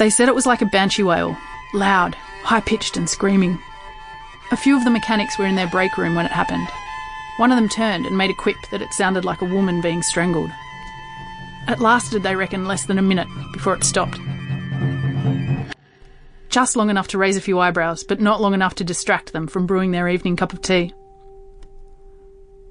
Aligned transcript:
They 0.00 0.08
said 0.08 0.28
it 0.28 0.34
was 0.34 0.46
like 0.46 0.62
a 0.62 0.66
banshee 0.66 1.02
wail, 1.02 1.36
loud, 1.74 2.14
high 2.42 2.62
pitched, 2.62 2.96
and 2.96 3.06
screaming. 3.06 3.58
A 4.50 4.56
few 4.56 4.74
of 4.74 4.82
the 4.82 4.90
mechanics 4.90 5.38
were 5.38 5.44
in 5.44 5.56
their 5.56 5.66
break 5.66 5.98
room 5.98 6.14
when 6.14 6.24
it 6.24 6.32
happened. 6.32 6.66
One 7.36 7.52
of 7.52 7.58
them 7.58 7.68
turned 7.68 8.06
and 8.06 8.16
made 8.16 8.30
a 8.30 8.34
quip 8.34 8.56
that 8.70 8.80
it 8.80 8.94
sounded 8.94 9.26
like 9.26 9.42
a 9.42 9.44
woman 9.44 9.82
being 9.82 10.00
strangled. 10.02 10.50
It 11.68 11.80
lasted, 11.80 12.22
they 12.22 12.34
reckon, 12.34 12.64
less 12.64 12.86
than 12.86 12.96
a 12.96 13.02
minute 13.02 13.28
before 13.52 13.74
it 13.74 13.84
stopped. 13.84 14.18
Just 16.48 16.76
long 16.76 16.88
enough 16.88 17.08
to 17.08 17.18
raise 17.18 17.36
a 17.36 17.42
few 17.42 17.58
eyebrows, 17.58 18.02
but 18.02 18.22
not 18.22 18.40
long 18.40 18.54
enough 18.54 18.76
to 18.76 18.84
distract 18.84 19.34
them 19.34 19.46
from 19.46 19.66
brewing 19.66 19.90
their 19.90 20.08
evening 20.08 20.34
cup 20.34 20.54
of 20.54 20.62
tea. 20.62 20.94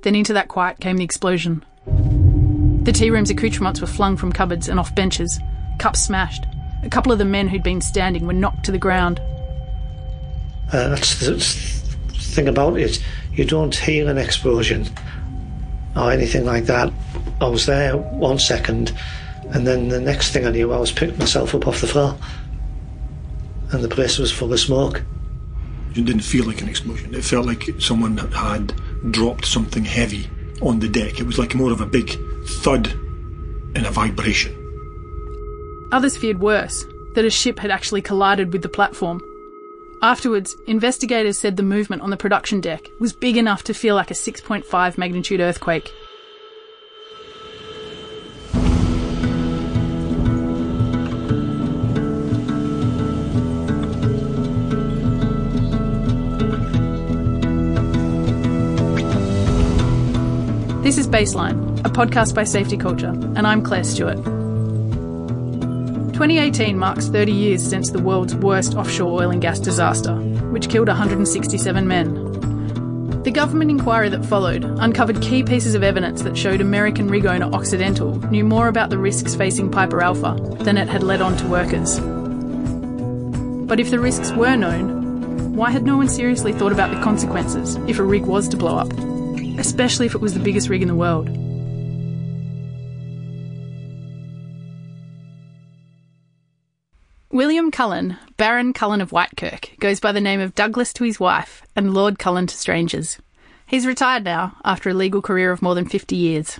Then 0.01 0.15
into 0.15 0.33
that 0.33 0.47
quiet 0.47 0.79
came 0.79 0.97
the 0.97 1.03
explosion. 1.03 1.63
The 1.85 2.91
tea 2.91 3.11
room's 3.11 3.29
accoutrements 3.29 3.81
were 3.81 3.85
flung 3.85 4.17
from 4.17 4.33
cupboards 4.33 4.67
and 4.67 4.79
off 4.79 4.95
benches, 4.95 5.39
cups 5.77 5.99
smashed. 5.99 6.43
A 6.83 6.89
couple 6.89 7.11
of 7.11 7.17
the 7.17 7.25
men 7.25 7.47
who'd 7.47 7.63
been 7.63 7.81
standing 7.81 8.25
were 8.25 8.33
knocked 8.33 8.65
to 8.65 8.71
the 8.71 8.77
ground. 8.77 9.19
Uh, 10.71 10.89
that's 10.89 11.19
the 11.19 11.39
thing 12.13 12.47
about 12.47 12.77
it. 12.77 13.03
You 13.33 13.45
don't 13.45 13.75
hear 13.75 14.07
an 14.09 14.17
explosion 14.17 14.87
or 15.95 16.11
anything 16.11 16.45
like 16.45 16.65
that. 16.65 16.93
I 17.41 17.47
was 17.47 17.65
there 17.65 17.97
one 17.97 18.39
second, 18.39 18.93
and 19.51 19.65
then 19.65 19.89
the 19.89 19.99
next 19.99 20.31
thing 20.31 20.45
I 20.45 20.51
knew, 20.51 20.71
I 20.71 20.77
was 20.77 20.91
picking 20.91 21.17
myself 21.17 21.55
up 21.55 21.67
off 21.67 21.81
the 21.81 21.87
floor, 21.87 22.17
and 23.71 23.83
the 23.83 23.89
place 23.89 24.17
was 24.17 24.31
full 24.31 24.53
of 24.53 24.59
smoke. 24.59 25.03
It 25.95 26.05
didn't 26.05 26.21
feel 26.21 26.45
like 26.45 26.61
an 26.61 26.69
explosion. 26.69 27.15
It 27.15 27.23
felt 27.23 27.45
like 27.47 27.63
someone 27.79 28.17
had 28.17 28.73
dropped 29.11 29.45
something 29.45 29.83
heavy 29.83 30.29
on 30.61 30.79
the 30.79 30.87
deck. 30.87 31.19
It 31.19 31.25
was 31.25 31.39
like 31.39 31.55
more 31.55 31.71
of 31.71 31.81
a 31.81 31.85
big 31.85 32.11
thud 32.45 32.87
and 33.75 33.85
a 33.85 33.91
vibration. 33.91 34.55
Others 35.91 36.17
feared 36.17 36.39
worse 36.39 36.85
that 37.15 37.25
a 37.25 37.29
ship 37.31 37.57
had 37.57 37.71
actually 37.71 38.01
collided 38.01 38.53
with 38.53 38.61
the 38.61 38.69
platform. 38.69 39.23
Afterwards, 40.01 40.55
investigators 40.67 41.37
said 41.37 41.57
the 41.57 41.63
movement 41.63 42.03
on 42.03 42.11
the 42.11 42.17
production 42.17 42.61
deck 42.61 42.91
was 42.99 43.11
big 43.11 43.37
enough 43.37 43.63
to 43.63 43.73
feel 43.73 43.95
like 43.95 44.11
a 44.11 44.13
6.5 44.13 44.97
magnitude 44.97 45.41
earthquake. 45.41 45.91
This 60.83 60.97
is 60.97 61.07
Baseline, 61.07 61.79
a 61.79 61.89
podcast 61.89 62.33
by 62.33 62.45
Safety 62.45 62.77
Culture, 62.77 63.09
and 63.09 63.45
I'm 63.45 63.61
Claire 63.61 63.83
Stewart. 63.83 64.38
2018 66.19 66.77
marks 66.77 67.07
30 67.07 67.31
years 67.31 67.65
since 67.65 67.91
the 67.91 68.01
world's 68.01 68.35
worst 68.35 68.75
offshore 68.75 69.21
oil 69.21 69.31
and 69.31 69.41
gas 69.41 69.57
disaster, 69.57 70.13
which 70.51 70.67
killed 70.67 70.89
167 70.89 71.87
men. 71.87 73.23
The 73.23 73.31
government 73.31 73.71
inquiry 73.71 74.09
that 74.09 74.25
followed 74.25 74.65
uncovered 74.65 75.21
key 75.21 75.43
pieces 75.43 75.75
of 75.75 75.81
evidence 75.81 76.23
that 76.23 76.37
showed 76.37 76.59
American 76.59 77.07
rig 77.07 77.25
owner 77.25 77.45
Occidental 77.55 78.15
knew 78.31 78.43
more 78.43 78.67
about 78.67 78.89
the 78.89 78.97
risks 78.97 79.33
facing 79.33 79.71
Piper 79.71 80.01
Alpha 80.01 80.35
than 80.59 80.77
it 80.77 80.89
had 80.89 81.03
led 81.03 81.21
on 81.21 81.37
to 81.37 81.47
workers. 81.47 82.01
But 83.65 83.79
if 83.79 83.89
the 83.89 84.01
risks 84.01 84.33
were 84.33 84.57
known, 84.57 85.55
why 85.55 85.71
had 85.71 85.83
no 85.83 85.95
one 85.95 86.09
seriously 86.09 86.51
thought 86.51 86.73
about 86.73 86.93
the 86.93 87.01
consequences 87.01 87.77
if 87.87 87.97
a 87.97 88.03
rig 88.03 88.25
was 88.25 88.49
to 88.49 88.57
blow 88.57 88.75
up? 88.75 88.91
especially 89.59 90.05
if 90.05 90.15
it 90.15 90.21
was 90.21 90.33
the 90.33 90.39
biggest 90.39 90.69
rig 90.69 90.81
in 90.81 90.87
the 90.87 90.95
world. 90.95 91.27
William 97.31 97.69
Cullen, 97.69 98.17
Baron 98.37 98.73
Cullen 98.73 99.01
of 99.01 99.11
Whitekirk, 99.11 99.77
goes 99.77 99.99
by 99.99 100.11
the 100.11 100.19
name 100.19 100.39
of 100.39 100.55
Douglas 100.55 100.91
to 100.93 101.03
his 101.03 101.19
wife 101.19 101.61
and 101.75 101.93
Lord 101.93 102.17
Cullen 102.17 102.47
to 102.47 102.57
strangers. 102.57 103.19
He's 103.67 103.85
retired 103.85 104.23
now 104.23 104.57
after 104.65 104.89
a 104.89 104.95
legal 104.95 105.21
career 105.21 105.51
of 105.51 105.61
more 105.61 105.75
than 105.75 105.85
50 105.85 106.15
years. 106.15 106.59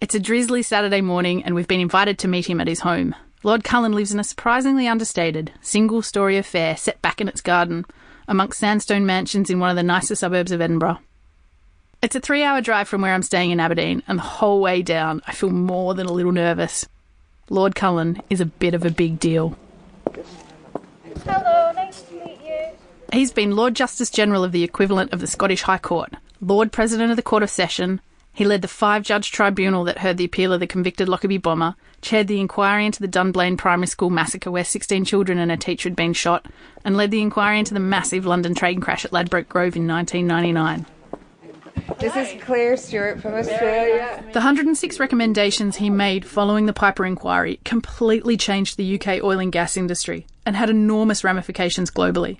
It's 0.00 0.14
a 0.14 0.18
drizzly 0.18 0.62
Saturday 0.62 1.02
morning 1.02 1.44
and 1.44 1.54
we've 1.54 1.68
been 1.68 1.80
invited 1.80 2.18
to 2.20 2.28
meet 2.28 2.48
him 2.48 2.58
at 2.58 2.68
his 2.68 2.80
home. 2.80 3.14
Lord 3.42 3.64
Cullen 3.64 3.92
lives 3.92 4.14
in 4.14 4.18
a 4.18 4.24
surprisingly 4.24 4.88
understated, 4.88 5.52
single 5.60 6.00
story 6.00 6.38
affair 6.38 6.74
set 6.74 7.02
back 7.02 7.20
in 7.20 7.28
its 7.28 7.42
garden, 7.42 7.84
amongst 8.26 8.60
sandstone 8.60 9.04
mansions 9.04 9.50
in 9.50 9.60
one 9.60 9.68
of 9.68 9.76
the 9.76 9.82
nicer 9.82 10.14
suburbs 10.14 10.52
of 10.52 10.62
Edinburgh. 10.62 11.00
It's 12.00 12.16
a 12.16 12.20
three 12.20 12.42
hour 12.42 12.62
drive 12.62 12.88
from 12.88 13.02
where 13.02 13.12
I'm 13.12 13.22
staying 13.22 13.50
in 13.50 13.60
Aberdeen, 13.60 14.02
and 14.08 14.18
the 14.18 14.22
whole 14.22 14.62
way 14.62 14.80
down, 14.80 15.20
I 15.26 15.32
feel 15.32 15.50
more 15.50 15.92
than 15.92 16.06
a 16.06 16.12
little 16.12 16.32
nervous. 16.32 16.88
Lord 17.50 17.74
Cullen 17.74 18.22
is 18.30 18.40
a 18.40 18.46
bit 18.46 18.72
of 18.72 18.82
a 18.82 18.90
big 18.90 19.20
deal. 19.20 19.54
Hello, 21.24 21.72
nice 21.72 22.02
to 22.02 22.14
meet 22.14 22.40
you. 22.44 22.66
He's 23.12 23.32
been 23.32 23.56
Lord 23.56 23.74
Justice 23.74 24.10
General 24.10 24.44
of 24.44 24.52
the 24.52 24.64
equivalent 24.64 25.12
of 25.12 25.20
the 25.20 25.26
Scottish 25.26 25.62
High 25.62 25.78
Court, 25.78 26.12
Lord 26.40 26.72
President 26.72 27.10
of 27.10 27.16
the 27.16 27.22
Court 27.22 27.42
of 27.42 27.50
Session. 27.50 28.00
He 28.32 28.44
led 28.44 28.60
the 28.60 28.68
five 28.68 29.02
judge 29.02 29.30
tribunal 29.30 29.84
that 29.84 29.98
heard 29.98 30.18
the 30.18 30.26
appeal 30.26 30.52
of 30.52 30.60
the 30.60 30.66
convicted 30.66 31.08
Lockerbie 31.08 31.38
bomber, 31.38 31.74
chaired 32.02 32.28
the 32.28 32.40
inquiry 32.40 32.84
into 32.84 33.00
the 33.00 33.08
Dunblane 33.08 33.56
Primary 33.56 33.86
School 33.86 34.10
massacre 34.10 34.50
where 34.50 34.64
16 34.64 35.06
children 35.06 35.38
and 35.38 35.50
a 35.50 35.56
teacher 35.56 35.88
had 35.88 35.96
been 35.96 36.12
shot, 36.12 36.46
and 36.84 36.96
led 36.96 37.10
the 37.10 37.22
inquiry 37.22 37.58
into 37.58 37.72
the 37.72 37.80
massive 37.80 38.26
London 38.26 38.54
train 38.54 38.80
crash 38.80 39.06
at 39.06 39.12
Ladbroke 39.12 39.48
Grove 39.48 39.76
in 39.76 39.86
1999. 39.86 40.84
This 41.98 42.16
is 42.16 42.42
Claire 42.42 42.76
Stewart 42.76 43.22
from 43.22 43.34
Australia. 43.34 44.22
The 44.32 44.40
106 44.40 45.00
recommendations 45.00 45.76
he 45.76 45.88
made 45.88 46.26
following 46.26 46.66
the 46.66 46.72
Piper 46.74 47.06
inquiry 47.06 47.60
completely 47.64 48.36
changed 48.36 48.76
the 48.76 49.00
UK 49.00 49.22
oil 49.22 49.38
and 49.38 49.52
gas 49.52 49.78
industry 49.78 50.26
and 50.46 50.56
had 50.56 50.70
enormous 50.70 51.24
ramifications 51.24 51.90
globally. 51.90 52.38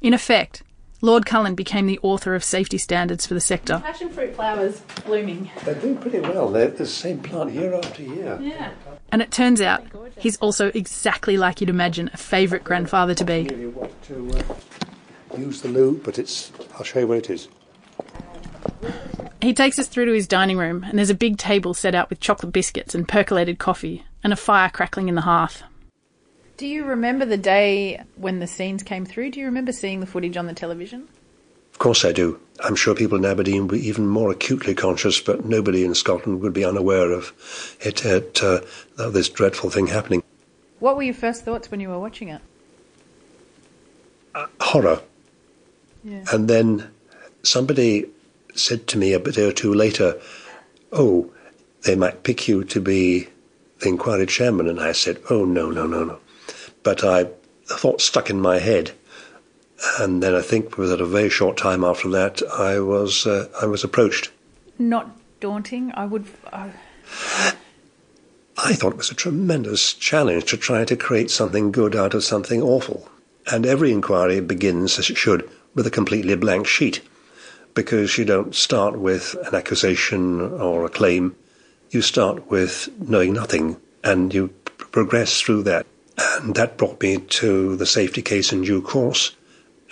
In 0.00 0.14
effect, 0.14 0.62
Lord 1.00 1.26
Cullen 1.26 1.54
became 1.54 1.86
the 1.86 2.00
author 2.02 2.34
of 2.34 2.42
safety 2.42 2.78
standards 2.78 3.26
for 3.26 3.34
the 3.34 3.40
sector. 3.40 3.80
Passion 3.84 4.10
fruit 4.10 4.34
flowers 4.34 4.80
blooming. 5.04 5.50
They're 5.64 5.74
doing 5.74 5.98
pretty 5.98 6.20
well. 6.20 6.48
They're 6.48 6.68
the 6.68 6.86
same 6.86 7.20
plant 7.20 7.52
year 7.52 7.74
after 7.74 8.02
year. 8.02 8.38
Yeah. 8.40 8.72
And 9.12 9.22
it 9.22 9.30
turns 9.30 9.60
out 9.60 9.86
he's 10.18 10.36
also 10.38 10.68
exactly 10.74 11.36
like 11.36 11.60
you'd 11.60 11.70
imagine 11.70 12.10
a 12.12 12.16
favourite 12.16 12.64
grandfather 12.64 13.14
to 13.14 13.24
be. 13.24 13.48
You 13.50 13.70
want 13.70 14.02
to 14.04 14.30
uh, 14.30 15.36
use 15.36 15.62
the 15.62 15.68
loo, 15.68 16.00
but 16.04 16.18
it's. 16.18 16.50
I'll 16.74 16.84
show 16.84 17.00
you 17.00 17.06
where 17.06 17.18
it 17.18 17.30
is. 17.30 17.48
He 19.40 19.54
takes 19.54 19.78
us 19.78 19.86
through 19.86 20.06
to 20.06 20.12
his 20.12 20.26
dining 20.26 20.58
room, 20.58 20.82
and 20.82 20.98
there's 20.98 21.10
a 21.10 21.14
big 21.14 21.38
table 21.38 21.74
set 21.74 21.94
out 21.94 22.10
with 22.10 22.18
chocolate 22.18 22.52
biscuits 22.52 22.94
and 22.94 23.06
percolated 23.06 23.58
coffee, 23.58 24.04
and 24.24 24.32
a 24.32 24.36
fire 24.36 24.68
crackling 24.68 25.08
in 25.08 25.14
the 25.14 25.22
hearth. 25.22 25.62
Do 26.58 26.66
you 26.66 26.84
remember 26.84 27.24
the 27.24 27.36
day 27.36 28.02
when 28.16 28.40
the 28.40 28.48
scenes 28.48 28.82
came 28.82 29.06
through? 29.06 29.30
Do 29.30 29.38
you 29.38 29.46
remember 29.46 29.70
seeing 29.70 30.00
the 30.00 30.06
footage 30.06 30.36
on 30.36 30.48
the 30.48 30.52
television? 30.52 31.06
Of 31.72 31.78
course 31.78 32.04
I 32.04 32.10
do. 32.10 32.40
I'm 32.58 32.74
sure 32.74 32.96
people 32.96 33.16
in 33.16 33.24
Aberdeen 33.24 33.68
were 33.68 33.76
even 33.76 34.08
more 34.08 34.32
acutely 34.32 34.74
conscious, 34.74 35.20
but 35.20 35.44
nobody 35.44 35.84
in 35.84 35.94
Scotland 35.94 36.40
would 36.40 36.52
be 36.52 36.64
unaware 36.64 37.12
of 37.12 37.32
it, 37.80 38.04
it 38.04 38.42
uh, 38.42 38.62
this 38.96 39.28
dreadful 39.28 39.70
thing 39.70 39.86
happening. 39.86 40.24
What 40.80 40.96
were 40.96 41.04
your 41.04 41.14
first 41.14 41.44
thoughts 41.44 41.70
when 41.70 41.78
you 41.78 41.90
were 41.90 42.00
watching 42.00 42.26
it? 42.26 42.42
Uh, 44.34 44.46
horror. 44.60 45.00
Yeah. 46.02 46.24
And 46.32 46.50
then 46.50 46.90
somebody 47.44 48.06
said 48.56 48.88
to 48.88 48.98
me 48.98 49.12
a 49.12 49.20
bit 49.20 49.38
or 49.38 49.52
two 49.52 49.72
later, 49.72 50.20
Oh, 50.90 51.30
they 51.82 51.94
might 51.94 52.24
pick 52.24 52.48
you 52.48 52.64
to 52.64 52.80
be 52.80 53.28
the 53.78 53.90
inquiry 53.90 54.26
chairman. 54.26 54.68
And 54.68 54.80
I 54.80 54.90
said, 54.90 55.22
Oh, 55.30 55.44
no, 55.44 55.70
no, 55.70 55.86
no, 55.86 56.02
no. 56.02 56.18
But 56.88 57.04
I, 57.04 57.24
the 57.66 57.76
thought 57.76 58.00
stuck 58.00 58.30
in 58.30 58.40
my 58.40 58.60
head. 58.60 58.92
And 60.00 60.22
then 60.22 60.34
I 60.34 60.40
think 60.40 60.78
within 60.78 61.02
a 61.02 61.04
very 61.04 61.28
short 61.28 61.58
time 61.58 61.84
after 61.84 62.08
that, 62.08 62.40
I 62.50 62.80
was, 62.80 63.26
uh, 63.26 63.46
I 63.60 63.66
was 63.66 63.84
approached. 63.84 64.30
Not 64.78 65.14
daunting. 65.38 65.92
I 65.92 66.06
would. 66.06 66.24
I... 66.50 66.72
I 68.56 68.72
thought 68.72 68.94
it 68.94 68.96
was 68.96 69.10
a 69.10 69.14
tremendous 69.14 69.92
challenge 69.92 70.46
to 70.46 70.56
try 70.56 70.86
to 70.86 70.96
create 70.96 71.30
something 71.30 71.72
good 71.72 71.94
out 71.94 72.14
of 72.14 72.24
something 72.24 72.62
awful. 72.62 73.06
And 73.52 73.66
every 73.66 73.92
inquiry 73.92 74.40
begins, 74.40 74.98
as 74.98 75.10
it 75.10 75.18
should, 75.18 75.46
with 75.74 75.86
a 75.86 75.90
completely 75.90 76.36
blank 76.36 76.66
sheet 76.66 77.02
because 77.74 78.16
you 78.16 78.24
don't 78.24 78.54
start 78.54 78.98
with 78.98 79.36
an 79.46 79.54
accusation 79.54 80.40
or 80.40 80.86
a 80.86 80.88
claim. 80.88 81.36
You 81.90 82.00
start 82.00 82.50
with 82.50 82.88
knowing 82.98 83.34
nothing 83.34 83.76
and 84.02 84.32
you 84.32 84.48
progress 84.78 85.42
through 85.42 85.64
that. 85.64 85.84
And 86.18 86.54
that 86.56 86.76
brought 86.76 87.00
me 87.00 87.18
to 87.18 87.76
the 87.76 87.86
safety 87.86 88.22
case 88.22 88.52
in 88.52 88.62
due 88.62 88.82
course 88.82 89.36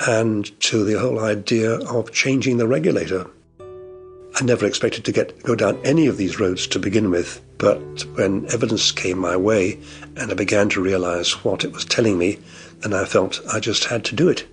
and 0.07 0.59
to 0.61 0.85
the 0.85 0.99
whole 0.99 1.21
idea 1.21 1.79
of 1.87 2.13
changing 2.13 2.57
the 2.57 2.67
regulator. 2.67 3.27
I 4.39 4.45
never 4.45 4.67
expected 4.67 5.05
to 5.05 5.13
get 5.13 5.43
go 5.45 5.55
down 5.55 5.79
any 5.83 6.07
of 6.07 6.19
these 6.19 6.39
roads 6.39 6.67
to 6.69 6.79
begin 6.79 7.11
with, 7.11 7.41
but 7.57 8.05
when 8.17 8.45
evidence 8.53 8.93
came 8.93 9.19
my 9.19 9.37
way 9.37 9.81
and 10.17 10.31
I 10.31 10.35
began 10.35 10.69
to 10.71 10.83
realize 10.83 11.43
what 11.45 11.65
it 11.65 11.73
was 11.73 11.87
telling 11.87 12.19
me, 12.19 12.39
then 12.81 12.93
I 12.93 13.07
felt 13.07 13.41
I 13.51 13.61
just 13.61 13.85
had 13.85 14.05
to 14.07 14.15
do 14.15 14.29
it. 14.29 14.47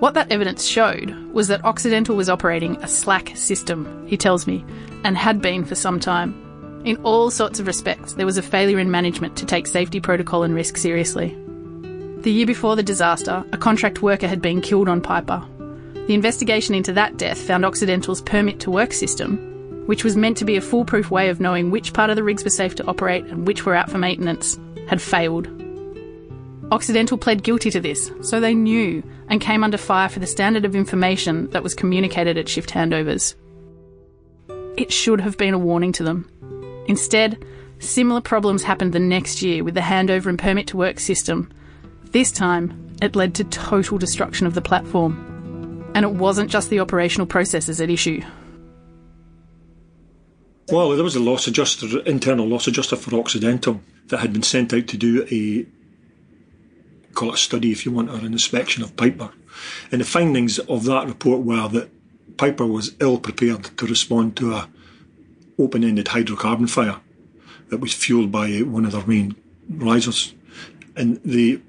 What 0.00 0.14
that 0.14 0.32
evidence 0.32 0.64
showed 0.64 1.14
was 1.32 1.46
that 1.46 1.64
Occidental 1.64 2.16
was 2.16 2.28
operating 2.28 2.74
a 2.78 2.88
slack 2.88 3.36
system, 3.36 4.04
he 4.08 4.16
tells 4.16 4.48
me, 4.48 4.64
and 5.04 5.16
had 5.16 5.40
been 5.40 5.64
for 5.64 5.76
some 5.76 6.00
time. 6.00 6.41
In 6.84 6.96
all 7.04 7.30
sorts 7.30 7.60
of 7.60 7.68
respects, 7.68 8.14
there 8.14 8.26
was 8.26 8.38
a 8.38 8.42
failure 8.42 8.80
in 8.80 8.90
management 8.90 9.36
to 9.36 9.46
take 9.46 9.68
safety 9.68 10.00
protocol 10.00 10.42
and 10.42 10.52
risk 10.52 10.76
seriously. 10.76 11.28
The 12.22 12.32
year 12.32 12.46
before 12.46 12.74
the 12.74 12.82
disaster, 12.82 13.44
a 13.52 13.56
contract 13.56 14.02
worker 14.02 14.26
had 14.26 14.42
been 14.42 14.60
killed 14.60 14.88
on 14.88 15.00
Piper. 15.00 15.46
The 16.08 16.14
investigation 16.14 16.74
into 16.74 16.92
that 16.94 17.16
death 17.16 17.38
found 17.38 17.64
Occidental's 17.64 18.20
permit 18.22 18.58
to 18.60 18.70
work 18.70 18.92
system, 18.92 19.38
which 19.86 20.02
was 20.02 20.16
meant 20.16 20.36
to 20.38 20.44
be 20.44 20.56
a 20.56 20.60
foolproof 20.60 21.08
way 21.08 21.28
of 21.28 21.40
knowing 21.40 21.70
which 21.70 21.92
part 21.92 22.10
of 22.10 22.16
the 22.16 22.24
rigs 22.24 22.42
were 22.42 22.50
safe 22.50 22.74
to 22.76 22.86
operate 22.86 23.26
and 23.26 23.46
which 23.46 23.64
were 23.64 23.76
out 23.76 23.88
for 23.88 23.98
maintenance, 23.98 24.58
had 24.88 25.00
failed. 25.00 25.46
Occidental 26.72 27.16
pled 27.16 27.44
guilty 27.44 27.70
to 27.70 27.80
this, 27.80 28.10
so 28.22 28.40
they 28.40 28.54
knew 28.54 29.04
and 29.28 29.40
came 29.40 29.62
under 29.62 29.78
fire 29.78 30.08
for 30.08 30.18
the 30.18 30.26
standard 30.26 30.64
of 30.64 30.74
information 30.74 31.48
that 31.50 31.62
was 31.62 31.74
communicated 31.74 32.36
at 32.36 32.48
shift 32.48 32.70
handovers. 32.70 33.36
It 34.76 34.92
should 34.92 35.20
have 35.20 35.36
been 35.36 35.54
a 35.54 35.58
warning 35.58 35.92
to 35.92 36.02
them. 36.02 36.28
Instead, 36.86 37.44
similar 37.78 38.20
problems 38.20 38.62
happened 38.62 38.92
the 38.92 38.98
next 38.98 39.42
year 39.42 39.64
with 39.64 39.74
the 39.74 39.80
handover 39.80 40.26
and 40.26 40.38
permit 40.38 40.66
to 40.68 40.76
work 40.76 40.98
system. 40.98 41.50
This 42.04 42.30
time, 42.32 42.94
it 43.00 43.16
led 43.16 43.34
to 43.36 43.44
total 43.44 43.98
destruction 43.98 44.46
of 44.46 44.54
the 44.54 44.62
platform. 44.62 45.90
And 45.94 46.04
it 46.04 46.12
wasn't 46.12 46.50
just 46.50 46.70
the 46.70 46.80
operational 46.80 47.26
processes 47.26 47.80
at 47.80 47.90
issue. 47.90 48.22
Well, 50.70 50.90
there 50.90 51.04
was 51.04 51.16
a 51.16 51.20
loss 51.20 51.46
adjuster, 51.46 52.00
internal 52.00 52.46
loss 52.46 52.66
adjuster 52.66 52.96
for 52.96 53.14
Occidental 53.16 53.82
that 54.08 54.18
had 54.18 54.32
been 54.32 54.42
sent 54.42 54.72
out 54.72 54.86
to 54.88 54.96
do 54.96 55.26
a 55.30 55.66
call 57.14 57.30
it 57.30 57.34
a 57.34 57.38
study 57.38 57.72
if 57.72 57.84
you 57.84 57.92
want, 57.92 58.08
or 58.08 58.16
an 58.16 58.32
inspection 58.32 58.82
of 58.82 58.96
Piper. 58.96 59.30
And 59.90 60.00
the 60.00 60.04
findings 60.06 60.58
of 60.58 60.84
that 60.84 61.06
report 61.06 61.40
were 61.40 61.68
that 61.68 61.90
Piper 62.36 62.66
was 62.66 62.94
ill 63.00 63.18
prepared 63.18 63.64
to 63.76 63.86
respond 63.86 64.36
to 64.36 64.54
a 64.54 64.68
open-ended 65.58 66.06
hydrocarbon 66.06 66.68
fire 66.68 67.00
that 67.68 67.78
was 67.78 67.94
fueled 67.94 68.30
by 68.30 68.58
one 68.60 68.84
of 68.84 68.92
their 68.92 69.06
main 69.06 69.34
risers. 69.68 70.34
And 70.96 71.20
the, 71.24 71.60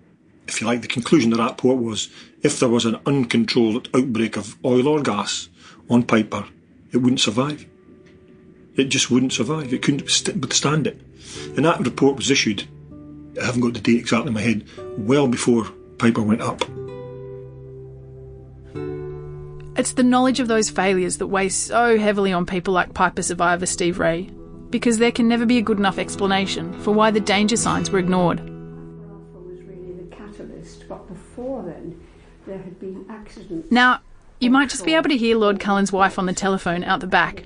if 0.48 0.60
you 0.60 0.68
like, 0.68 0.82
the 0.82 0.88
conclusion 0.88 1.32
of 1.32 1.38
that 1.38 1.52
report 1.52 1.82
was 1.82 2.10
if 2.42 2.60
there 2.60 2.70
was 2.70 2.86
an 2.86 3.00
uncontrolled 3.06 3.90
outbreak 3.96 4.36
of 4.36 4.58
oil 4.66 4.88
or 4.88 5.02
gas 5.02 5.50
on 5.90 6.04
Piper, 6.04 6.46
it 6.92 6.98
wouldn't 6.98 7.22
survive. 7.22 7.66
It 8.76 8.86
just 8.86 9.10
wouldn't 9.12 9.34
survive. 9.34 9.74
It 9.74 9.82
couldn't 9.82 10.04
withstand 10.42 10.88
it. 10.88 11.00
And 11.56 11.66
that 11.66 11.80
report 11.80 12.18
was 12.18 12.32
issued, 12.32 12.68
I 13.42 13.46
haven't 13.46 13.62
got 13.62 13.74
the 13.74 13.80
date 13.80 14.00
exactly 14.00 14.28
in 14.28 14.34
my 14.34 14.42
head, 14.42 14.68
well 14.98 15.28
before 15.28 15.66
Piper 15.98 16.22
went 16.22 16.42
up. 16.42 16.64
It's 19.76 19.94
the 19.94 20.04
knowledge 20.04 20.40
of 20.40 20.48
those 20.48 20.70
failures 20.70 21.18
that 21.18 21.28
weighs 21.28 21.56
so 21.56 21.98
heavily 21.98 22.32
on 22.32 22.46
people 22.46 22.76
like 22.76 22.94
Piper 22.94 23.24
survivor 23.24 23.66
Steve 23.66 23.98
Rae, 23.98 24.30
because 24.70 25.00
there 25.00 25.12
can 25.12 25.28
never 25.28 25.48
be 25.48 25.58
a 25.58 25.64
good 25.64 25.80
enough 25.80 25.98
explanation 25.98 26.80
for 26.82 26.92
why 26.92 27.10
the 27.10 27.20
danger 27.20 27.58
signs 27.58 27.90
were 27.90 27.98
ignored. 27.98 28.40
was 28.40 29.62
really 29.64 29.94
the 29.94 30.16
catalyst, 30.16 30.88
but 30.88 31.08
before 31.08 31.64
then, 31.64 32.00
there 32.46 32.60
had 32.60 32.80
been 32.80 33.04
accidents. 33.10 33.72
Now, 33.72 34.02
you 34.40 34.52
might 34.52 34.70
just 34.70 34.86
be 34.86 34.94
able 34.94 35.10
to 35.10 35.18
hear 35.18 35.38
Lord 35.38 35.60
Cullen's 35.60 35.92
wife 35.92 36.20
on 36.20 36.28
the 36.28 36.34
telephone 36.34 36.84
out 36.84 37.00
the 37.00 37.08
back. 37.08 37.46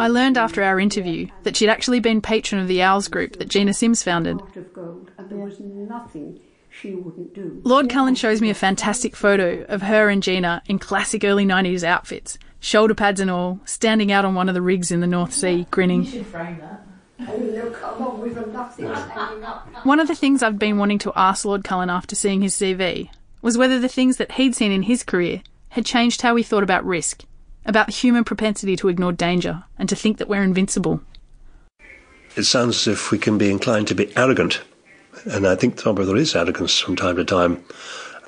I 0.00 0.08
learned 0.08 0.36
after 0.36 0.64
our 0.64 0.80
interview 0.80 1.28
that 1.44 1.56
she'd 1.56 1.68
actually 1.68 2.00
been 2.00 2.20
patron 2.20 2.60
of 2.60 2.66
the 2.66 2.82
Owls 2.82 3.06
group 3.06 3.38
that 3.38 3.50
Gina 3.50 3.72
Sims 3.72 4.02
founded. 4.02 4.40
Heart 4.40 4.56
of 4.56 4.72
gold, 4.72 5.12
and 5.16 5.30
there 5.30 5.38
was 5.38 5.60
nothing 5.60 6.40
she 6.80 6.94
wouldn't 6.94 7.34
do. 7.34 7.60
Lord 7.64 7.90
Cullen 7.90 8.14
shows 8.14 8.40
me 8.40 8.50
a 8.50 8.54
fantastic 8.54 9.16
photo 9.16 9.64
of 9.68 9.82
her 9.82 10.08
and 10.08 10.22
Gina 10.22 10.62
in 10.66 10.78
classic 10.78 11.24
early 11.24 11.44
90s 11.44 11.82
outfits, 11.82 12.38
shoulder 12.60 12.94
pads 12.94 13.20
and 13.20 13.30
all, 13.30 13.60
standing 13.64 14.12
out 14.12 14.24
on 14.24 14.34
one 14.34 14.48
of 14.48 14.54
the 14.54 14.62
rigs 14.62 14.90
in 14.90 15.00
the 15.00 15.06
North 15.06 15.32
Sea, 15.32 15.66
grinning. 15.70 16.04
Look, 16.04 17.82
oh, 17.82 17.96
along 17.98 18.20
with 18.20 18.34
them, 18.36 18.52
nothing's 18.52 18.96
hanging 18.96 19.44
up. 19.44 19.68
One 19.84 19.98
of 19.98 20.06
the 20.06 20.14
things 20.14 20.42
I've 20.42 20.58
been 20.58 20.78
wanting 20.78 21.00
to 21.00 21.12
ask 21.16 21.44
Lord 21.44 21.64
Cullen 21.64 21.90
after 21.90 22.14
seeing 22.14 22.42
his 22.42 22.54
CV 22.54 23.10
was 23.42 23.58
whether 23.58 23.80
the 23.80 23.88
things 23.88 24.18
that 24.18 24.32
he'd 24.32 24.54
seen 24.54 24.70
in 24.70 24.82
his 24.82 25.02
career 25.02 25.42
had 25.70 25.84
changed 25.84 26.22
how 26.22 26.36
he 26.36 26.42
thought 26.44 26.62
about 26.62 26.86
risk, 26.86 27.24
about 27.66 27.86
the 27.86 27.92
human 27.92 28.24
propensity 28.24 28.76
to 28.76 28.88
ignore 28.88 29.12
danger 29.12 29.64
and 29.78 29.88
to 29.88 29.96
think 29.96 30.18
that 30.18 30.28
we're 30.28 30.42
invincible. 30.42 31.00
It 32.36 32.44
sounds 32.44 32.86
as 32.86 32.94
if 32.94 33.10
we 33.10 33.18
can 33.18 33.36
be 33.36 33.50
inclined 33.50 33.88
to 33.88 33.94
be 33.94 34.16
arrogant. 34.16 34.62
And 35.26 35.46
I 35.46 35.54
think 35.54 35.76
probably 35.76 36.06
there 36.06 36.16
is 36.16 36.34
arrogance 36.34 36.78
from 36.78 36.96
time 36.96 37.16
to 37.16 37.24
time. 37.24 37.62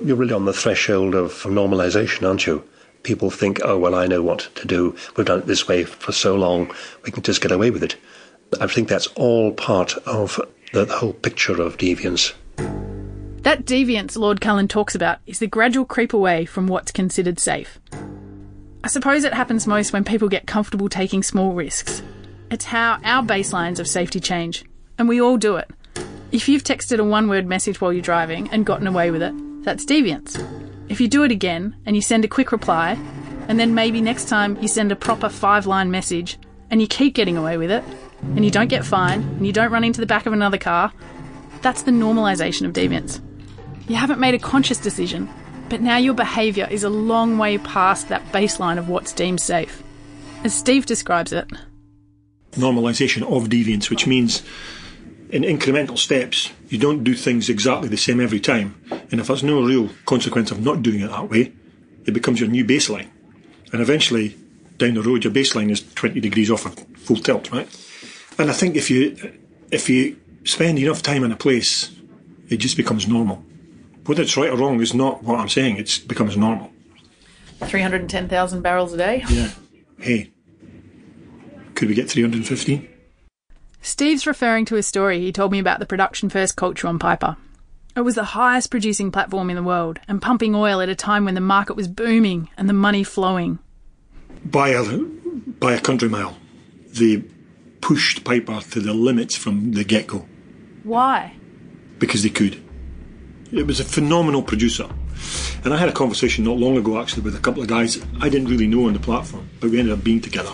You're 0.03 0.17
really 0.17 0.33
on 0.33 0.45
the 0.45 0.53
threshold 0.53 1.15
of 1.15 1.31
normalization, 1.43 2.27
aren't 2.27 2.45
you? 2.45 2.63
People 3.03 3.31
think, 3.31 3.59
oh, 3.63 3.77
well, 3.77 3.95
I 3.95 4.07
know 4.07 4.21
what 4.21 4.49
to 4.55 4.67
do. 4.67 4.95
We've 5.15 5.25
done 5.25 5.39
it 5.39 5.47
this 5.47 5.67
way 5.67 5.83
for 5.83 6.11
so 6.11 6.35
long. 6.35 6.71
We 7.03 7.11
can 7.11 7.23
just 7.23 7.41
get 7.41 7.51
away 7.51 7.71
with 7.71 7.83
it. 7.83 7.95
I 8.59 8.67
think 8.67 8.89
that's 8.89 9.07
all 9.15 9.53
part 9.53 9.97
of 10.05 10.39
the 10.73 10.85
whole 10.85 11.13
picture 11.13 11.61
of 11.61 11.77
deviance. 11.77 12.33
That 13.43 13.65
deviance 13.65 14.17
Lord 14.17 14.39
Cullen 14.39 14.67
talks 14.67 14.93
about 14.93 15.19
is 15.25 15.39
the 15.39 15.47
gradual 15.47 15.85
creep 15.85 16.13
away 16.13 16.45
from 16.45 16.67
what's 16.67 16.91
considered 16.91 17.39
safe. 17.39 17.79
I 18.83 18.87
suppose 18.87 19.23
it 19.23 19.33
happens 19.33 19.65
most 19.65 19.93
when 19.93 20.03
people 20.03 20.29
get 20.29 20.47
comfortable 20.47 20.89
taking 20.89 21.23
small 21.23 21.53
risks. 21.53 22.03
It's 22.51 22.65
how 22.65 22.99
our 23.03 23.23
baselines 23.23 23.79
of 23.79 23.87
safety 23.87 24.19
change, 24.19 24.65
and 24.97 25.07
we 25.07 25.21
all 25.21 25.37
do 25.37 25.55
it. 25.55 25.69
If 26.31 26.47
you've 26.47 26.63
texted 26.63 26.97
a 26.97 27.03
one 27.03 27.27
word 27.27 27.45
message 27.45 27.81
while 27.81 27.91
you're 27.91 28.01
driving 28.01 28.49
and 28.51 28.65
gotten 28.65 28.87
away 28.87 29.11
with 29.11 29.21
it, 29.21 29.33
that's 29.65 29.83
deviance. 29.83 30.39
If 30.87 31.01
you 31.01 31.09
do 31.09 31.23
it 31.23 31.31
again 31.31 31.75
and 31.85 31.93
you 31.93 32.01
send 32.01 32.23
a 32.23 32.29
quick 32.29 32.53
reply, 32.53 32.97
and 33.49 33.59
then 33.59 33.75
maybe 33.75 33.99
next 33.99 34.29
time 34.29 34.57
you 34.61 34.69
send 34.69 34.93
a 34.93 34.95
proper 34.95 35.27
five 35.27 35.65
line 35.65 35.91
message 35.91 36.39
and 36.69 36.81
you 36.81 36.87
keep 36.87 37.15
getting 37.15 37.35
away 37.35 37.57
with 37.57 37.69
it, 37.69 37.83
and 38.21 38.45
you 38.45 38.51
don't 38.51 38.69
get 38.69 38.85
fined, 38.85 39.25
and 39.25 39.45
you 39.45 39.51
don't 39.51 39.73
run 39.73 39.83
into 39.83 39.99
the 39.99 40.07
back 40.07 40.25
of 40.25 40.31
another 40.31 40.57
car, 40.57 40.93
that's 41.61 41.83
the 41.83 41.91
normalisation 41.91 42.65
of 42.65 42.71
deviance. 42.71 43.19
You 43.89 43.97
haven't 43.97 44.21
made 44.21 44.33
a 44.33 44.39
conscious 44.39 44.77
decision, 44.77 45.29
but 45.67 45.81
now 45.81 45.97
your 45.97 46.13
behaviour 46.13 46.65
is 46.71 46.85
a 46.85 46.89
long 46.89 47.37
way 47.37 47.57
past 47.57 48.07
that 48.07 48.25
baseline 48.31 48.77
of 48.77 48.87
what's 48.87 49.11
deemed 49.11 49.41
safe. 49.41 49.83
As 50.45 50.53
Steve 50.53 50.85
describes 50.85 51.33
it, 51.33 51.49
Normalisation 52.53 53.23
of 53.23 53.49
deviance, 53.49 53.89
which 53.89 54.07
means 54.07 54.43
in 55.31 55.43
incremental 55.43 55.97
steps, 55.97 56.51
you 56.67 56.77
don't 56.77 57.03
do 57.03 57.15
things 57.15 57.49
exactly 57.49 57.87
the 57.87 57.97
same 57.97 58.19
every 58.19 58.39
time. 58.39 58.75
And 59.11 59.19
if 59.19 59.27
there's 59.27 59.43
no 59.43 59.63
real 59.63 59.89
consequence 60.05 60.51
of 60.51 60.61
not 60.61 60.81
doing 60.81 61.01
it 61.01 61.07
that 61.07 61.29
way, 61.29 61.53
it 62.05 62.11
becomes 62.13 62.39
your 62.39 62.49
new 62.49 62.65
baseline. 62.65 63.09
And 63.71 63.81
eventually, 63.81 64.37
down 64.77 64.95
the 64.95 65.01
road, 65.01 65.23
your 65.23 65.31
baseline 65.33 65.71
is 65.71 65.81
20 65.93 66.19
degrees 66.19 66.51
off 66.51 66.65
of 66.65 66.75
full 66.97 67.15
tilt, 67.15 67.51
right? 67.51 67.67
And 68.37 68.49
I 68.49 68.53
think 68.53 68.75
if 68.75 68.91
you 68.91 69.15
if 69.71 69.89
you 69.89 70.19
spend 70.43 70.79
enough 70.79 71.01
time 71.01 71.23
in 71.23 71.31
a 71.31 71.37
place, 71.37 71.91
it 72.49 72.57
just 72.57 72.75
becomes 72.75 73.07
normal. 73.07 73.43
Whether 74.05 74.23
it's 74.23 74.35
right 74.35 74.49
or 74.49 74.57
wrong 74.57 74.81
is 74.81 74.93
not 74.93 75.23
what 75.23 75.39
I'm 75.39 75.47
saying. 75.47 75.77
It 75.77 76.01
becomes 76.07 76.35
normal. 76.35 76.71
310,000 77.63 78.61
barrels 78.61 78.93
a 78.93 78.97
day. 78.97 79.23
Yeah. 79.29 79.51
Hey, 79.99 80.31
could 81.75 81.87
we 81.87 81.93
get 81.93 82.09
315? 82.09 82.89
Steve's 83.81 84.27
referring 84.27 84.65
to 84.65 84.77
a 84.77 84.83
story 84.83 85.19
he 85.19 85.31
told 85.31 85.51
me 85.51 85.59
about 85.59 85.79
the 85.79 85.85
production 85.85 86.29
first 86.29 86.55
culture 86.55 86.87
on 86.87 86.99
Piper. 86.99 87.35
It 87.95 88.01
was 88.01 88.15
the 88.15 88.23
highest 88.23 88.71
producing 88.71 89.11
platform 89.11 89.49
in 89.49 89.55
the 89.55 89.63
world 89.63 89.99
and 90.07 90.21
pumping 90.21 90.55
oil 90.55 90.79
at 90.81 90.89
a 90.89 90.95
time 90.95 91.25
when 91.25 91.35
the 91.35 91.41
market 91.41 91.75
was 91.75 91.87
booming 91.87 92.49
and 92.57 92.69
the 92.69 92.73
money 92.73 93.03
flowing. 93.03 93.59
By 94.45 94.69
a 94.69 94.83
by 95.59 95.73
a 95.73 95.81
country 95.81 96.09
mile, 96.09 96.37
they 96.87 97.23
pushed 97.81 98.23
Piper 98.23 98.61
to 98.61 98.79
the 98.79 98.93
limits 98.93 99.35
from 99.35 99.71
the 99.73 99.83
get 99.83 100.07
go 100.07 100.25
Why? 100.83 101.35
because 101.99 102.23
they 102.23 102.29
could. 102.29 102.63
It 103.51 103.67
was 103.67 103.79
a 103.79 103.83
phenomenal 103.83 104.41
producer. 104.41 104.89
And 105.63 105.73
I 105.73 105.77
had 105.77 105.89
a 105.89 105.91
conversation 105.91 106.43
not 106.45 106.57
long 106.57 106.77
ago 106.77 106.99
actually 106.99 107.23
with 107.23 107.35
a 107.35 107.39
couple 107.39 107.61
of 107.61 107.67
guys 107.67 108.01
I 108.19 108.29
didn't 108.29 108.47
really 108.47 108.67
know 108.67 108.87
on 108.87 108.93
the 108.93 108.99
platform, 108.99 109.49
but 109.59 109.69
we 109.69 109.79
ended 109.79 109.93
up 109.93 110.03
being 110.03 110.21
together. 110.21 110.51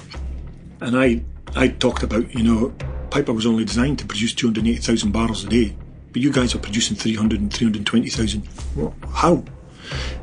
And 0.82 0.98
I 0.98 1.24
I 1.56 1.70
talked 1.70 2.04
about, 2.04 2.34
you 2.34 2.44
know, 2.44 2.74
Piper 3.10 3.34
was 3.34 3.46
only 3.46 3.66
designed 3.66 4.00
to 4.00 4.06
produce 4.06 4.34
280,000 4.34 5.12
barrels 5.12 5.44
a 5.44 5.48
day, 5.48 5.75
but 6.12 6.22
you 6.22 6.32
guys 6.32 6.54
are 6.54 6.60
producing 6.60 6.96
300 6.96 7.39
and 7.39 7.54
320,000. 7.54 8.46
What? 8.75 8.94
How? 9.10 9.44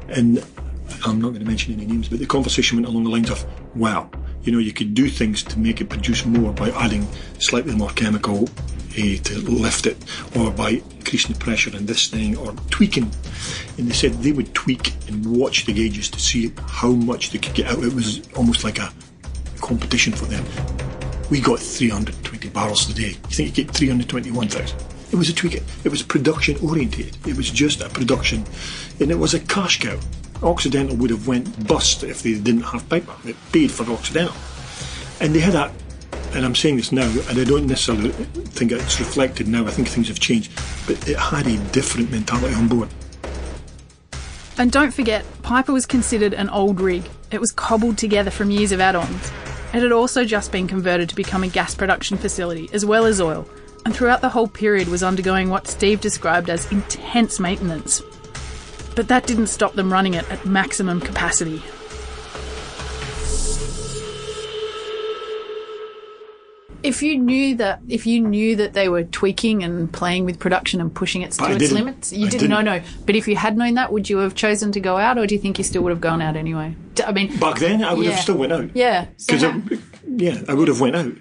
And 0.09 0.45
I'm 1.05 1.21
not 1.21 1.29
going 1.31 1.41
to 1.41 1.47
mention 1.47 1.75
any 1.75 1.87
names, 1.87 2.09
but 2.09 2.19
the 2.19 2.27
conversation 2.27 2.79
went 2.79 2.89
along 2.89 3.05
the 3.05 3.11
lines 3.11 3.31
of, 3.31 3.45
wow, 3.75 4.11
you 4.43 4.53
know, 4.53 4.59
you 4.59 4.73
could 4.73 4.95
do 4.95 5.09
things 5.09 5.43
to 5.45 5.59
make 5.59 5.81
it 5.81 5.89
produce 5.89 6.25
more 6.25 6.53
by 6.53 6.71
adding 6.71 7.07
slightly 7.39 7.75
more 7.75 7.91
chemical 7.91 8.49
eh, 8.97 9.17
to 9.17 9.39
lift 9.41 9.87
it, 9.87 9.97
or 10.37 10.51
by 10.51 10.83
increasing 10.97 11.33
the 11.33 11.39
pressure 11.39 11.75
in 11.77 11.87
this 11.87 12.09
thing, 12.09 12.37
or 12.37 12.53
tweaking. 12.71 13.11
And 13.79 13.89
they 13.89 13.95
said 13.95 14.13
they 14.15 14.33
would 14.33 14.55
tweak 14.55 14.93
and 15.09 15.25
watch 15.37 15.65
the 15.65 15.73
gauges 15.73 16.11
to 16.11 16.21
see 16.21 16.53
how 16.69 16.91
much 16.91 17.31
they 17.31 17.39
could 17.39 17.55
get 17.55 17.67
out. 17.69 17.83
It 17.83 17.95
was 17.95 18.29
almost 18.37 18.65
like 18.65 18.79
a 18.79 18.93
competition 19.61 20.13
for 20.13 20.27
them. 20.27 20.45
We 21.31 21.41
got 21.41 21.59
320 21.59 22.51
barrels 22.51 22.89
a 22.91 22.95
day. 22.95 23.09
You 23.09 23.35
think 23.35 23.57
you 23.57 23.65
get 23.65 23.75
321,000? 23.75 24.79
It 25.11 25.17
was 25.17 25.29
a 25.29 25.33
tweak. 25.33 25.55
It 25.55 25.89
was 25.89 26.03
production 26.03 26.57
orientated. 26.63 27.17
It 27.27 27.37
was 27.37 27.51
just 27.51 27.81
a 27.81 27.89
production, 27.89 28.45
and 29.01 29.11
it 29.11 29.15
was 29.15 29.33
a 29.33 29.41
cash 29.41 29.81
cow. 29.81 29.99
Occidental 30.43 30.97
would 30.97 31.11
have 31.11 31.27
went 31.27 31.67
bust 31.67 32.05
if 32.05 32.23
they 32.23 32.35
didn't 32.35 32.63
have 32.63 32.87
Piper. 32.89 33.15
It 33.25 33.37
paid 33.53 33.71
for 33.71 33.91
Occidental, 33.91 34.35
and 35.21 35.35
they 35.35 35.41
had 35.41 35.55
a, 35.55 35.73
and 36.35 36.45
I'm 36.45 36.55
saying 36.55 36.77
this 36.77 36.93
now, 36.93 37.09
and 37.29 37.39
I 37.39 37.45
don't 37.45 37.67
necessarily 37.67 38.11
think 38.11 38.73
it's 38.73 38.99
reflected 38.99 39.49
now. 39.49 39.67
I 39.67 39.71
think 39.71 39.89
things 39.89 40.09
have 40.09 40.21
changed, 40.21 40.53
but 40.87 41.09
it 41.09 41.17
had 41.17 41.47
a 41.47 41.57
different 41.73 42.11
mentality 42.11 42.55
on 42.55 42.69
board. 42.69 42.89
And 44.59 44.71
don't 44.71 44.93
forget, 44.93 45.25
Piper 45.43 45.73
was 45.73 45.87
considered 45.87 46.35
an 46.35 46.49
old 46.51 46.81
rig. 46.81 47.09
It 47.31 47.41
was 47.41 47.51
cobbled 47.51 47.99
together 47.99 48.31
from 48.31 48.51
years 48.51 48.73
of 48.73 48.81
add 48.81 48.95
ons. 48.95 49.33
It 49.75 49.83
had 49.83 49.91
also 49.91 50.25
just 50.25 50.53
been 50.53 50.69
converted 50.69 51.09
to 51.09 51.17
become 51.17 51.43
a 51.43 51.49
gas 51.49 51.75
production 51.75 52.17
facility, 52.17 52.71
as 52.73 52.87
well 52.87 53.07
as 53.07 53.21
oil, 53.21 53.45
and 53.85 53.93
throughout 53.93 54.21
the 54.21 54.29
whole 54.29 54.47
period 54.47 54.87
was 54.87 55.03
undergoing 55.03 55.51
what 55.51 55.67
Steve 55.67 56.01
described 56.01 56.49
as 56.49 56.71
intense 56.71 57.41
maintenance. 57.41 58.01
But 58.95 59.09
that 59.09 59.27
didn't 59.27 59.49
stop 59.49 59.75
them 59.75 59.93
running 59.93 60.15
it 60.15 60.31
at 60.31 60.47
maximum 60.47 61.01
capacity. 61.01 61.61
If 66.85 67.03
you 67.03 67.19
knew 67.19 67.57
that, 67.57 67.81
if 67.89 68.07
you 68.07 68.21
knew 68.21 68.57
that 68.57 68.75
they 68.75 68.89
were 68.89 69.05
tweaking 69.05 69.65
and 69.65 69.91
playing 69.93 70.25
with 70.27 70.39
production 70.39 70.81
and 70.81 70.95
pushing 70.95 71.23
it 71.23 71.33
to 71.33 71.51
its 71.53 71.73
limits, 71.73 72.13
you 72.13 72.29
didn't, 72.29 72.51
know, 72.51 72.63
didn't. 72.63 72.85
no. 72.85 72.91
But 73.07 73.17
if 73.17 73.27
you 73.27 73.37
had 73.37 73.57
known 73.57 73.75
that, 73.75 73.91
would 73.93 74.11
you 74.11 74.19
have 74.19 74.35
chosen 74.35 74.71
to 74.73 74.81
go 74.81 74.97
out, 74.99 75.17
or 75.19 75.27
do 75.27 75.35
you 75.35 75.41
think 75.41 75.59
you 75.59 75.65
still 75.65 75.83
would 75.83 75.91
have 75.91 76.01
gone 76.01 76.21
out 76.23 76.37
anyway? 76.37 76.77
I 77.05 77.13
mean, 77.13 77.37
Back 77.39 77.59
then, 77.59 77.83
I 77.83 77.95
would 77.95 78.05
Yeah. 78.07 78.13
have 78.13 78.23
still 78.23 78.37
went 78.37 78.53
out. 78.53 78.71
yeah. 78.75 79.07
Because 79.27 79.43
yeah, 80.07 80.43
I 80.49 80.55
would 80.55 80.69
have 80.69 80.81
went 80.81 80.95
out 80.97 81.13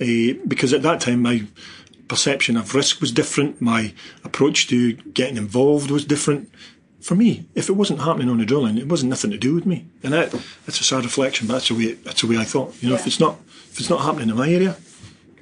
uh, 0.00 0.34
because 0.46 0.72
at 0.72 0.82
that 0.82 1.00
time 1.00 1.22
my 1.22 1.44
perception 2.06 2.56
of 2.56 2.74
risk 2.74 3.00
was 3.00 3.10
different. 3.12 3.60
My 3.60 3.92
approach 4.24 4.68
to 4.68 4.92
getting 4.92 5.36
involved 5.36 5.90
was 5.90 6.04
different. 6.04 6.50
For 7.00 7.14
me, 7.14 7.46
if 7.54 7.68
it 7.68 7.72
wasn't 7.72 8.00
happening 8.00 8.28
on 8.28 8.38
the 8.38 8.44
drilling, 8.44 8.76
it 8.76 8.88
wasn't 8.88 9.10
nothing 9.10 9.30
to 9.30 9.38
do 9.38 9.54
with 9.54 9.64
me, 9.64 9.86
and 10.02 10.12
that, 10.12 10.32
that's 10.66 10.80
a 10.80 10.84
sad 10.84 11.04
reflection. 11.04 11.46
But 11.46 11.54
that's 11.54 11.68
the 11.68 11.74
way 11.74 11.92
that's 11.92 12.20
the 12.22 12.26
way 12.26 12.36
I 12.38 12.44
thought. 12.44 12.74
You 12.82 12.88
know, 12.90 12.96
if 12.96 13.06
it's 13.06 13.20
not 13.20 13.36
if 13.78 13.82
it's 13.82 13.90
not 13.90 14.00
happening 14.00 14.28
in 14.28 14.34
my 14.34 14.50
area, 14.50 14.76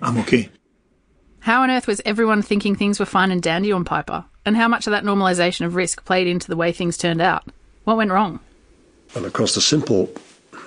I'm 0.03 0.19
okay. 0.19 0.51
How 1.41 1.63
on 1.63 1.71
earth 1.71 1.87
was 1.87 2.03
everyone 2.05 2.43
thinking 2.43 2.77
things 2.77 3.01
were 3.01 3.07
fine 3.07 3.31
and 3.31 3.43
dandy 3.43 3.73
on 3.73 3.83
Piper? 3.83 4.27
And 4.45 4.59
how 4.59 4.69
much 4.69 4.87
of 4.87 4.91
that 4.91 5.05
normalisation 5.05 5.65
of 5.65 5.75
risk 5.75 6.05
played 6.05 6.27
into 6.27 6.47
the 6.47 6.57
way 6.57 6.71
things 6.71 6.99
turned 6.99 7.23
out? 7.23 7.45
What 7.85 7.97
went 7.97 8.11
wrong? 8.11 8.41
And 9.15 9.25
of 9.25 9.33
course, 9.33 9.55
the 9.55 9.63
simple, 9.63 10.11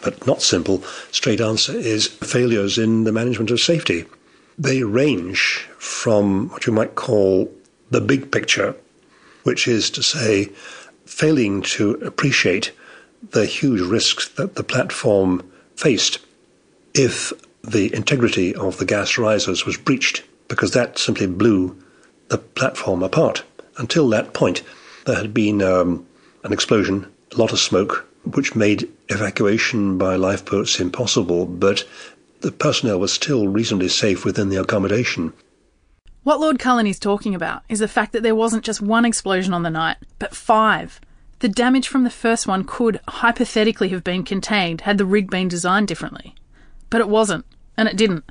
but 0.04 0.26
not 0.26 0.42
simple, 0.42 0.82
straight 1.12 1.42
answer 1.42 1.74
is 1.74 2.08
failures 2.08 2.80
in 2.80 3.04
the 3.04 3.12
management 3.12 3.52
of 3.52 3.60
safety. 3.60 4.06
They 4.58 4.82
range 4.82 5.68
from 5.78 6.50
what 6.50 6.66
you 6.66 6.74
might 6.74 6.96
call 6.96 7.54
the 7.92 8.02
big 8.02 8.32
picture, 8.32 8.76
which 9.44 9.68
is 9.68 9.92
to 9.92 10.02
say, 10.02 10.46
failing 11.06 11.62
to 11.78 11.92
appreciate 12.02 12.72
the 13.30 13.46
huge 13.46 13.82
risks 13.82 14.28
that 14.30 14.56
the 14.56 14.64
platform 14.64 15.48
faced 15.76 16.18
if 16.96 17.32
the 17.63 17.94
integrity 17.94 18.56
of 18.56 18.78
the 18.78 18.86
gas 18.86 19.18
risers 19.18 19.66
was 19.66 19.78
breached, 19.78 20.24
because 20.48 20.72
that 20.72 20.98
simply 20.98 21.28
blew 21.28 21.78
the 22.30 22.38
platform 22.38 23.04
apart. 23.04 23.44
Until 23.78 24.10
that 24.10 24.34
point, 24.34 24.63
there 25.06 25.16
had 25.16 25.34
been 25.34 25.62
um, 25.62 26.06
an 26.44 26.54
explosion, 26.54 27.12
a 27.34 27.38
lot 27.38 27.51
of 27.51 27.60
smoke, 27.60 28.06
which 28.24 28.56
made 28.56 28.89
evacuation 29.10 29.98
by 29.98 30.16
lifeboats 30.16 30.80
impossible, 30.80 31.46
but 31.46 31.88
the 32.42 32.51
personnel 32.51 33.00
was 33.00 33.12
still 33.12 33.48
reasonably 33.48 33.89
safe 33.89 34.24
within 34.24 34.50
the 34.50 34.62
accommodation. 34.62 35.34
What 36.24 36.39
Lord 36.39 36.60
Cullen 36.60 36.88
is 36.88 37.00
talking 37.00 37.34
about 37.34 37.63
is 37.70 37.80
the 37.80 37.88
fact 37.88 38.12
that 38.12 38.24
there 38.24 38.36
wasn't 38.36 38.66
just 38.66 38.82
one 38.82 39.06
explosion 39.06 39.54
on 39.54 39.63
the 39.63 39.70
night, 39.70 39.98
but 40.20 40.36
five. 40.36 41.00
The 41.39 41.50
damage 41.50 41.88
from 41.88 42.04
the 42.04 42.10
first 42.10 42.46
one 42.46 42.66
could 42.66 43.00
hypothetically 43.08 43.89
have 43.89 44.04
been 44.04 44.24
contained 44.24 44.82
had 44.82 44.98
the 44.98 45.06
rig 45.06 45.32
been 45.32 45.48
designed 45.48 45.88
differently. 45.88 46.36
But 46.89 47.01
it 47.01 47.10
wasn't, 47.10 47.46
and 47.77 47.88
it 47.88 47.98
didn't. 47.98 48.25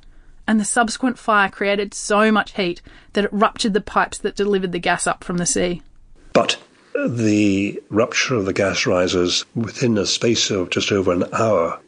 And 0.46 0.58
the 0.58 0.64
subsequent 0.64 1.18
fire 1.18 1.48
created 1.48 1.92
so 1.94 2.32
much 2.32 2.54
heat 2.56 2.80
that 3.12 3.24
it 3.24 3.32
ruptured 3.32 3.74
the 3.74 3.80
pipes 3.80 4.18
that 4.18 4.36
delivered 4.36 4.72
the 4.72 4.78
gas 4.78 5.06
up 5.06 5.22
from 5.22 5.36
the 5.36 5.46
sea. 5.46 5.82
But 6.32 6.56
the 7.06 7.80
rupture 7.90 8.34
of 8.34 8.46
the 8.46 8.52
gas 8.52 8.86
risers 8.86 9.44
within 9.54 9.98
a 9.98 10.06
space 10.06 10.50
of 10.50 10.70
just 10.70 10.90
over 10.90 11.12
an 11.12 11.24
hour 11.32 11.78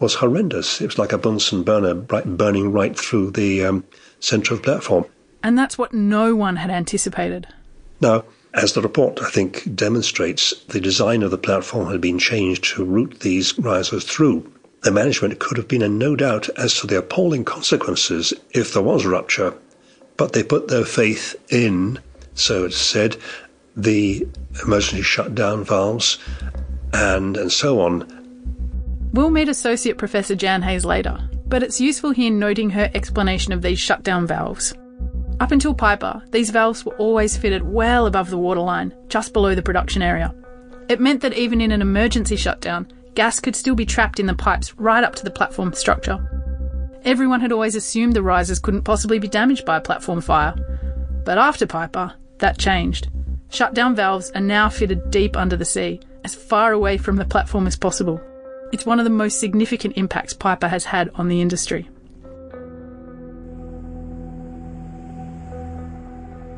was 0.00 0.14
horrendous. 0.14 0.80
It 0.80 0.86
was 0.86 0.98
like 0.98 1.12
a 1.12 1.18
Bunsen 1.18 1.62
burner 1.62 1.94
burning 1.94 2.72
right 2.72 2.98
through 2.98 3.30
the 3.30 3.64
um, 3.64 3.84
centre 4.20 4.52
of 4.52 4.60
the 4.60 4.64
platform. 4.64 5.06
And 5.42 5.56
that's 5.56 5.78
what 5.78 5.94
no 5.94 6.34
one 6.34 6.56
had 6.56 6.70
anticipated. 6.70 7.46
Now, 8.00 8.24
as 8.54 8.74
the 8.74 8.82
report, 8.82 9.20
I 9.22 9.30
think, 9.30 9.74
demonstrates, 9.74 10.54
the 10.64 10.80
design 10.80 11.22
of 11.22 11.30
the 11.30 11.38
platform 11.38 11.90
had 11.90 12.00
been 12.00 12.18
changed 12.18 12.64
to 12.74 12.84
route 12.84 13.20
these 13.20 13.58
risers 13.58 14.04
through. 14.04 14.52
The 14.82 14.90
management 14.90 15.38
could 15.38 15.56
have 15.58 15.68
been 15.68 15.82
in 15.82 15.96
no 15.96 16.16
doubt 16.16 16.48
as 16.58 16.74
to 16.80 16.88
the 16.88 16.98
appalling 16.98 17.44
consequences 17.44 18.34
if 18.50 18.72
there 18.72 18.82
was 18.82 19.06
rupture, 19.06 19.54
but 20.16 20.32
they 20.32 20.42
put 20.42 20.66
their 20.68 20.84
faith 20.84 21.36
in, 21.50 22.00
so 22.34 22.64
it's 22.64 22.76
said, 22.76 23.16
the 23.76 24.26
emergency 24.64 25.02
shutdown 25.02 25.64
valves 25.64 26.18
and, 26.92 27.36
and 27.36 27.52
so 27.52 27.80
on. 27.80 28.08
We'll 29.12 29.30
meet 29.30 29.48
Associate 29.48 29.96
Professor 29.96 30.34
Jan 30.34 30.62
Hayes 30.62 30.84
later, 30.84 31.28
but 31.46 31.62
it's 31.62 31.80
useful 31.80 32.10
here 32.10 32.32
noting 32.32 32.70
her 32.70 32.90
explanation 32.92 33.52
of 33.52 33.62
these 33.62 33.78
shutdown 33.78 34.26
valves. 34.26 34.74
Up 35.38 35.52
until 35.52 35.74
Piper, 35.74 36.22
these 36.30 36.50
valves 36.50 36.84
were 36.84 36.96
always 36.96 37.36
fitted 37.36 37.62
well 37.62 38.06
above 38.06 38.30
the 38.30 38.38
waterline, 38.38 38.92
just 39.08 39.32
below 39.32 39.54
the 39.54 39.62
production 39.62 40.02
area. 40.02 40.34
It 40.88 41.00
meant 41.00 41.20
that 41.22 41.34
even 41.34 41.60
in 41.60 41.70
an 41.70 41.82
emergency 41.82 42.36
shutdown, 42.36 42.88
gas 43.14 43.40
could 43.40 43.56
still 43.56 43.74
be 43.74 43.86
trapped 43.86 44.20
in 44.20 44.26
the 44.26 44.34
pipes 44.34 44.74
right 44.78 45.04
up 45.04 45.14
to 45.16 45.24
the 45.24 45.30
platform 45.30 45.72
structure. 45.72 46.18
Everyone 47.04 47.40
had 47.40 47.52
always 47.52 47.74
assumed 47.74 48.14
the 48.14 48.22
risers 48.22 48.60
couldn't 48.60 48.82
possibly 48.82 49.18
be 49.18 49.28
damaged 49.28 49.64
by 49.64 49.76
a 49.76 49.80
platform 49.80 50.20
fire. 50.20 50.54
But 51.24 51.38
after 51.38 51.66
Piper, 51.66 52.14
that 52.38 52.58
changed. 52.58 53.08
Shutdown 53.50 53.94
valves 53.94 54.30
are 54.34 54.40
now 54.40 54.68
fitted 54.68 55.10
deep 55.10 55.36
under 55.36 55.56
the 55.56 55.64
sea, 55.64 56.00
as 56.24 56.34
far 56.34 56.72
away 56.72 56.96
from 56.96 57.16
the 57.16 57.24
platform 57.24 57.66
as 57.66 57.76
possible. 57.76 58.20
It's 58.72 58.86
one 58.86 58.98
of 58.98 59.04
the 59.04 59.10
most 59.10 59.40
significant 59.40 59.96
impacts 59.96 60.32
Piper 60.32 60.68
has 60.68 60.84
had 60.84 61.10
on 61.16 61.28
the 61.28 61.40
industry. 61.40 61.88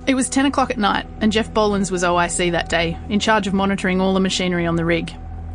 It 0.06 0.14
was 0.14 0.28
10 0.28 0.46
o'clock 0.46 0.70
at 0.70 0.78
night, 0.78 1.06
and 1.20 1.32
Geoff 1.32 1.52
Bollands 1.54 1.90
was 1.90 2.02
OIC 2.02 2.52
that 2.52 2.68
day, 2.68 2.98
in 3.08 3.18
charge 3.18 3.46
of 3.46 3.54
monitoring 3.54 4.02
all 4.02 4.12
the 4.12 4.20
machinery 4.20 4.66
on 4.66 4.76
the 4.76 4.84
rig. 4.84 5.12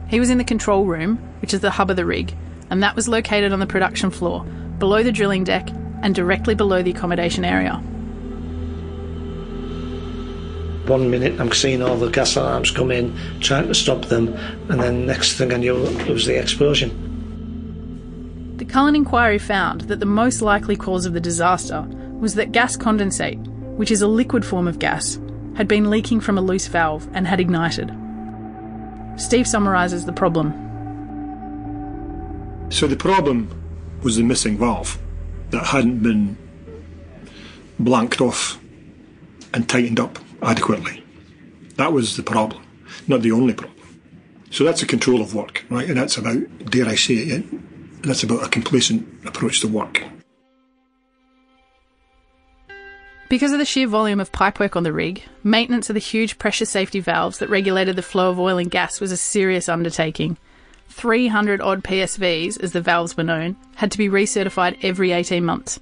He 0.09 0.19
was 0.19 0.29
in 0.31 0.39
the 0.39 0.43
control 0.43 0.85
room, 0.85 1.17
which 1.41 1.53
is 1.53 1.61
the 1.61 1.69
hub 1.69 1.91
of 1.91 1.95
the 1.95 2.05
rig, 2.05 2.35
and 2.69 2.81
that 2.81 2.95
was 2.95 3.07
located 3.07 3.53
on 3.53 3.59
the 3.59 3.67
production 3.67 4.09
floor, 4.09 4.43
below 4.79 5.03
the 5.03 5.11
drilling 5.11 5.43
deck 5.43 5.69
and 6.01 6.15
directly 6.15 6.55
below 6.55 6.81
the 6.81 6.91
accommodation 6.91 7.45
area. 7.45 7.75
One 10.87 11.11
minute 11.11 11.39
I'm 11.39 11.51
seeing 11.51 11.83
all 11.83 11.97
the 11.97 12.09
gas 12.09 12.35
alarms 12.35 12.71
come 12.71 12.89
in, 12.89 13.15
trying 13.39 13.67
to 13.67 13.75
stop 13.75 14.05
them, 14.05 14.29
and 14.69 14.81
then 14.81 15.05
next 15.05 15.37
thing 15.37 15.53
I 15.53 15.57
knew 15.57 15.77
it 15.85 16.07
was 16.07 16.25
the 16.25 16.39
explosion. 16.39 17.05
The 18.57 18.65
Cullen 18.65 18.95
inquiry 18.95 19.37
found 19.37 19.81
that 19.81 19.99
the 19.99 20.07
most 20.07 20.41
likely 20.41 20.75
cause 20.75 21.05
of 21.05 21.13
the 21.13 21.19
disaster 21.19 21.83
was 22.19 22.33
that 22.33 22.51
gas 22.51 22.75
condensate, 22.75 23.45
which 23.77 23.91
is 23.91 24.01
a 24.01 24.07
liquid 24.07 24.43
form 24.43 24.67
of 24.67 24.79
gas, 24.79 25.19
had 25.55 25.67
been 25.67 25.91
leaking 25.91 26.21
from 26.21 26.39
a 26.39 26.41
loose 26.41 26.67
valve 26.67 27.07
and 27.13 27.27
had 27.27 27.39
ignited. 27.39 27.91
Steve 29.19 29.45
summarises 29.45 30.05
the 30.05 30.13
problem. 30.13 30.53
So 32.69 32.87
the 32.87 32.95
problem 32.95 33.49
was 34.01 34.15
the 34.15 34.23
missing 34.23 34.57
valve 34.57 34.97
that 35.49 35.65
hadn't 35.65 36.01
been 36.01 36.37
blanked 37.77 38.21
off 38.21 38.57
and 39.53 39.67
tightened 39.67 39.99
up 39.99 40.19
adequately. 40.41 41.03
That 41.75 41.91
was 41.91 42.15
the 42.15 42.23
problem, 42.23 42.65
not 43.07 43.21
the 43.21 43.33
only 43.33 43.53
problem. 43.53 43.75
So 44.51 44.63
that's 44.63 44.81
a 44.81 44.87
control 44.87 45.21
of 45.21 45.35
work, 45.35 45.65
right? 45.69 45.87
And 45.89 45.97
that's 45.97 46.17
about, 46.17 46.37
dare 46.65 46.87
I 46.87 46.95
say 46.95 47.15
it, 47.15 48.03
that's 48.03 48.23
about 48.23 48.45
a 48.45 48.49
complacent 48.49 49.05
approach 49.27 49.59
to 49.61 49.67
work. 49.67 50.03
Because 53.29 53.51
of 53.51 53.59
the 53.59 53.65
sheer 53.65 53.87
volume 53.87 54.19
of 54.19 54.31
pipework 54.31 54.75
on 54.75 54.81
the 54.81 54.91
rig, 54.91 55.23
maintenance 55.43 55.87
of 55.91 55.93
the 55.93 55.99
huge 55.99 56.39
pressure 56.39 56.65
safety 56.65 56.99
valves 56.99 57.37
that 57.37 57.49
regulated 57.49 57.95
the 57.95 58.01
flow 58.01 58.31
of 58.31 58.39
oil 58.39 58.57
and 58.57 58.71
gas 58.71 58.99
was 58.99 59.11
a 59.11 59.17
serious 59.17 59.69
undertaking. 59.69 60.35
300 60.87 61.61
odd 61.61 61.83
PSVs, 61.83 62.59
as 62.59 62.71
the 62.71 62.81
valves 62.81 63.15
were 63.15 63.23
known, 63.23 63.55
had 63.75 63.91
to 63.91 63.99
be 63.99 64.09
recertified 64.09 64.79
every 64.81 65.11
18 65.11 65.45
months. 65.45 65.79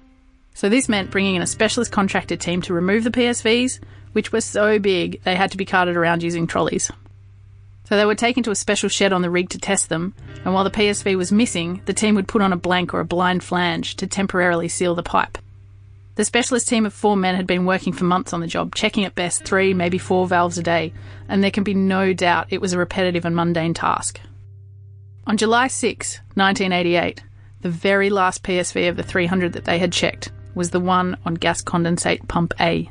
So 0.56 0.68
this 0.68 0.90
meant 0.90 1.10
bringing 1.10 1.36
in 1.36 1.42
a 1.42 1.48
specialist 1.48 1.90
contractor 1.90 2.36
team 2.36 2.62
to 2.64 2.74
remove 2.74 3.06
the 3.06 3.12
PSVs, 3.12 3.80
which 4.12 4.34
were 4.34 4.42
so 4.42 4.78
big 4.78 5.24
they 5.24 5.36
had 5.36 5.52
to 5.52 5.58
be 5.58 5.64
carted 5.64 5.96
around 5.96 6.24
using 6.24 6.48
trolleys. 6.48 6.92
So 7.86 7.96
they 7.96 8.06
were 8.06 8.16
taken 8.16 8.44
to 8.44 8.52
a 8.52 8.56
special 8.56 8.90
shed 8.90 9.14
on 9.14 9.22
the 9.22 9.30
rig 9.30 9.52
to 9.52 9.58
test 9.58 9.88
them, 9.88 10.14
and 10.44 10.54
while 10.54 10.66
the 10.66 10.70
PSV 10.70 11.16
was 11.16 11.32
missing, 11.32 11.82
the 11.86 11.94
team 11.94 12.16
would 12.16 12.28
put 12.28 12.42
on 12.42 12.52
a 12.52 12.58
blank 12.58 12.94
or 12.94 13.00
a 13.00 13.06
blind 13.06 13.42
flange 13.42 13.96
to 13.96 14.06
temporarily 14.06 14.68
seal 14.68 14.96
the 14.96 15.02
pipe. 15.02 15.38
The 16.18 16.26
specialist 16.26 16.68
team 16.68 16.88
of 16.88 16.96
four 16.96 17.16
men 17.16 17.36
had 17.36 17.46
been 17.46 17.66
working 17.66 17.94
for 17.94 18.04
months 18.04 18.34
on 18.34 18.40
the 18.40 18.48
job, 18.48 18.74
checking 18.74 19.06
at 19.06 19.14
best 19.14 19.46
three, 19.46 19.76
maybe 19.76 20.00
four 20.00 20.26
valves 20.26 20.58
a 20.58 20.64
day, 20.64 20.92
and 21.30 21.44
there 21.44 21.52
can 21.52 21.64
be 21.64 21.76
no 21.76 22.12
doubt 22.12 22.48
it 22.50 22.60
was 22.60 22.74
a 22.74 22.80
repetitive 22.80 23.24
and 23.24 23.36
mundane 23.36 23.76
task. 23.76 24.20
On 25.28 25.38
July 25.38 25.68
6, 25.68 26.18
1988, 26.34 27.22
the 27.62 27.70
very 27.70 28.10
last 28.10 28.42
PSV 28.42 28.90
of 28.90 28.96
the 28.96 29.04
300 29.04 29.54
that 29.54 29.66
they 29.66 29.78
had 29.78 29.94
checked 29.94 30.32
was 30.56 30.72
the 30.72 30.80
one 30.80 31.18
on 31.24 31.36
gas 31.36 31.62
condensate 31.62 32.28
pump 32.28 32.52
A. 32.60 32.90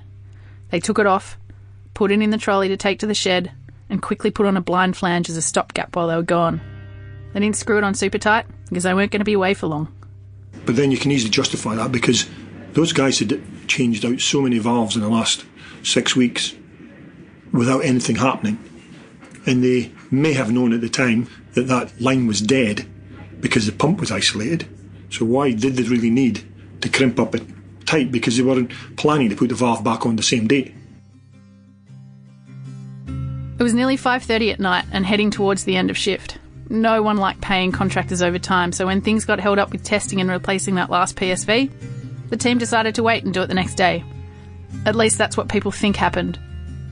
They 0.71 0.78
took 0.78 1.00
it 1.00 1.06
off, 1.06 1.37
put 1.95 2.12
it 2.12 2.23
in 2.23 2.30
the 2.30 2.38
trolley 2.38 2.68
to 2.68 2.76
take 2.76 3.00
to 3.00 3.09
the 3.09 3.14
shed, 3.14 3.50
and 3.90 4.00
quickly 4.00 4.30
put 4.30 4.47
on 4.47 4.56
a 4.56 4.61
blind 4.61 4.97
flange 4.97 5.28
as 5.28 5.37
a 5.37 5.42
stopgap 5.42 5.97
while 5.97 6.06
they 6.06 6.14
were 6.14 6.23
gone. 6.23 6.61
They 7.33 7.40
didn't 7.40 7.56
screw 7.56 7.78
it 7.78 7.83
on 7.83 7.95
super 7.95 8.18
tight 8.18 8.47
because 8.68 8.85
they 8.85 8.95
weren't 8.95 9.11
going 9.11 9.18
to 9.18 9.25
be 9.25 9.33
away 9.33 9.54
for 9.54 9.66
long. 9.66 9.92
But 10.64 10.76
then 10.76 10.92
you 10.92 10.97
can 10.97 11.11
easily 11.11 11.30
justify 11.30 11.75
that 11.75 11.90
because 11.90 12.28
those 12.76 12.92
guys 12.92 13.18
had 13.21 13.40
changed 13.66 14.04
out 14.04 14.21
so 14.21 14.42
many 14.42 14.59
valves 14.59 14.97
in 14.97 15.02
the 15.02 15.09
last 15.09 15.47
six 15.83 16.14
weeks 16.14 16.54
without 17.50 17.83
anything 17.83 18.16
happening. 18.16 18.59
And 19.47 19.64
they 19.64 19.92
may 20.11 20.35
have 20.35 20.52
known 20.52 20.75
at 20.75 20.83
the 20.83 20.90
time 20.90 21.26
that 21.54 21.68
that 21.68 21.99
line 21.99 22.26
was 22.26 22.42
dead 22.42 22.87
because 23.40 23.64
the 23.64 23.73
pump 23.73 23.99
was 23.99 24.12
isolated. 24.12 24.68
So 25.09 25.25
why 25.25 25.52
did 25.52 25.76
they 25.76 25.85
really 25.85 26.11
need 26.11 26.45
to 26.83 26.90
crimp 26.90 27.18
up 27.18 27.35
it 27.35 27.45
tight? 27.87 28.12
Because 28.12 28.37
they 28.37 28.42
weren't 28.42 28.73
planning 28.99 29.30
to 29.30 29.37
put 29.37 29.49
the 29.49 29.54
valve 29.54 29.83
back 29.83 30.04
on 30.04 30.16
the 30.16 30.23
same 30.23 30.47
day. 30.47 30.75
It 33.59 33.62
was 33.62 33.73
nearly 33.73 33.97
5:30 33.97 34.52
at 34.52 34.61
night 34.61 34.85
and 34.92 35.06
heading 35.06 35.30
towards 35.30 35.64
the 35.64 35.76
end 35.76 35.88
of 35.88 35.97
shift. 35.97 36.37
No 36.68 37.02
one 37.02 37.16
liked 37.16 37.40
paying 37.40 37.73
contractors 37.73 38.21
overtime, 38.21 38.71
so 38.73 38.85
when 38.85 39.00
things 39.00 39.25
got 39.25 39.40
held 39.40 39.59
up 39.59 39.73
with 39.73 39.83
testing 39.83 40.21
and 40.21 40.28
replacing 40.28 40.75
that 40.75 40.90
last 40.90 41.16
PSV, 41.16 41.71
the 42.28 42.37
team 42.37 42.59
decided 42.59 42.95
to 42.95 43.02
wait 43.02 43.25
and 43.25 43.33
do 43.33 43.42
it 43.42 43.47
the 43.47 43.54
next 43.54 43.75
day. 43.75 44.04
At 44.85 44.97
least 44.97 45.18
that's 45.18 45.37
what 45.37 45.49
people 45.49 45.71
think 45.71 45.97
happened. 45.97 46.38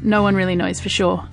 No 0.02 0.22
one 0.22 0.34
really 0.34 0.56
knows 0.56 0.80
for 0.80 0.88
sure. 0.88 1.26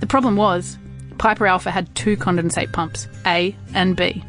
The 0.00 0.06
problem 0.06 0.36
was, 0.36 0.78
Piper 1.18 1.46
Alpha 1.46 1.70
had 1.70 1.94
two 1.94 2.16
condensate 2.16 2.72
pumps, 2.72 3.08
A 3.26 3.56
and 3.74 3.96
B. 3.96 4.24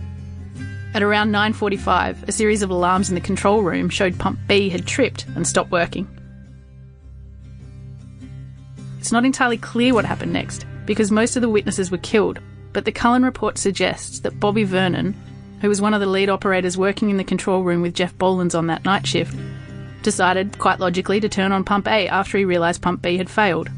At 0.94 1.04
around 1.04 1.32
9:45, 1.32 2.28
a 2.28 2.32
series 2.32 2.62
of 2.62 2.70
alarms 2.70 3.10
in 3.10 3.16
the 3.16 3.22
control 3.22 3.62
room 3.62 3.90
showed 3.90 4.18
pump 4.18 4.40
B 4.48 4.70
had 4.70 4.88
tripped 4.88 5.26
and 5.36 5.46
stopped 5.46 5.72
working. 5.72 6.08
It's 9.00 9.12
not 9.12 9.26
entirely 9.26 9.58
clear 9.58 9.94
what 9.94 10.06
happened 10.06 10.34
next 10.34 10.66
because 10.86 11.12
most 11.12 11.36
of 11.36 11.42
the 11.42 11.50
witnesses 11.50 11.92
were 11.92 11.98
killed, 11.98 12.40
but 12.74 12.86
the 12.86 12.92
Cullen 12.92 13.24
report 13.24 13.58
suggests 13.58 14.20
that 14.22 14.40
Bobby 14.40 14.64
Vernon, 14.64 15.16
who 15.62 15.70
was 15.70 15.82
one 15.82 15.94
of 15.94 16.00
the 16.00 16.06
lead 16.06 16.30
operators 16.30 16.78
working 16.78 17.10
in 17.10 17.18
the 17.18 17.24
control 17.24 17.64
room 17.64 17.82
with 17.82 17.94
Geoff 17.94 18.18
Bollands 18.18 18.58
on 18.58 18.68
that 18.68 18.86
night 18.86 19.08
shift, 19.08 19.36
decided, 20.04 20.58
quite 20.60 20.80
logically, 20.80 21.20
to 21.20 21.30
turn 21.30 21.52
on 21.52 21.64
pump 21.64 21.88
A 21.88 22.08
after 22.08 22.38
he 22.38 22.46
realised 22.46 22.82
pump 22.82 23.02
B 23.02 23.18
had 23.18 23.30
failed. 23.30 23.70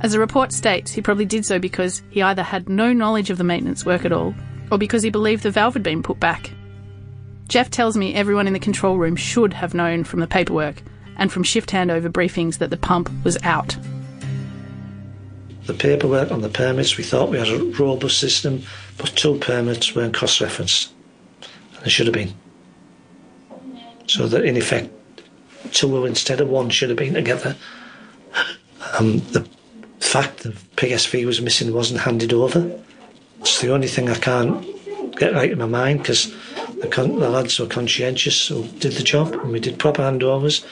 As 0.00 0.12
the 0.12 0.18
report 0.18 0.52
states, 0.52 0.92
he 0.92 1.02
probably 1.02 1.26
did 1.26 1.44
so 1.44 1.58
because 1.58 2.02
he 2.10 2.22
either 2.22 2.42
had 2.42 2.68
no 2.68 2.92
knowledge 2.92 3.30
of 3.30 3.38
the 3.38 3.44
maintenance 3.44 3.84
work 3.84 4.04
at 4.04 4.12
all, 4.12 4.34
or 4.70 4.78
because 4.78 5.02
he 5.02 5.10
believed 5.10 5.42
the 5.42 5.50
valve 5.50 5.74
had 5.74 5.82
been 5.82 6.02
put 6.02 6.18
back. 6.18 6.50
Geoff 7.48 7.70
tells 7.70 7.96
me 7.96 8.14
everyone 8.14 8.46
in 8.46 8.52
the 8.52 8.58
control 8.58 8.96
room 8.96 9.16
should 9.16 9.52
have 9.52 9.74
known 9.74 10.04
from 10.04 10.20
the 10.20 10.26
paperwork 10.26 10.82
and 11.16 11.30
from 11.30 11.42
shift 11.42 11.70
handover 11.70 12.08
briefings 12.08 12.58
that 12.58 12.70
the 12.70 12.76
pump 12.76 13.10
was 13.24 13.36
out. 13.42 13.76
The 15.66 15.74
paperwork 15.74 16.30
on 16.30 16.40
the 16.40 16.48
permits, 16.48 16.96
we 16.96 17.04
thought 17.04 17.28
we 17.28 17.38
had 17.38 17.48
a 17.48 17.64
robust 17.78 18.18
system, 18.18 18.62
but 19.00 19.16
two 19.16 19.38
permits 19.38 19.94
weren't 19.94 20.14
cross 20.14 20.40
referenced. 20.40 20.92
And 21.74 21.84
they 21.84 21.90
should 21.90 22.06
have 22.06 22.14
been. 22.14 22.34
So 24.06 24.28
that 24.28 24.44
in 24.44 24.56
effect, 24.56 24.90
two 25.72 26.04
instead 26.04 26.40
of 26.40 26.48
one 26.48 26.68
should 26.68 26.90
have 26.90 26.98
been 26.98 27.14
together. 27.14 27.56
Um, 28.98 29.18
the 29.32 29.48
fact 30.00 30.38
the 30.38 30.50
PSV 30.76 31.24
was 31.24 31.40
missing 31.40 31.72
wasn't 31.72 32.00
handed 32.00 32.32
over. 32.32 32.80
It's 33.40 33.60
the 33.60 33.72
only 33.72 33.88
thing 33.88 34.08
I 34.08 34.16
can't 34.16 34.66
get 35.16 35.32
right 35.32 35.50
in 35.50 35.58
my 35.58 35.66
mind 35.66 36.00
because 36.00 36.34
the, 36.80 36.88
con- 36.88 37.18
the 37.18 37.30
lads 37.30 37.58
were 37.58 37.66
conscientious, 37.66 38.48
who 38.48 38.66
did 38.78 38.92
the 38.92 39.02
job, 39.02 39.32
and 39.34 39.52
we 39.52 39.60
did 39.60 39.78
proper 39.78 40.02
handovers, 40.02 40.64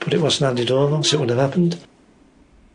but 0.00 0.12
it 0.12 0.20
wasn't 0.20 0.48
handed 0.48 0.70
over, 0.70 1.02
so 1.02 1.16
it 1.16 1.20
would 1.20 1.30
have 1.30 1.38
happened. 1.38 1.78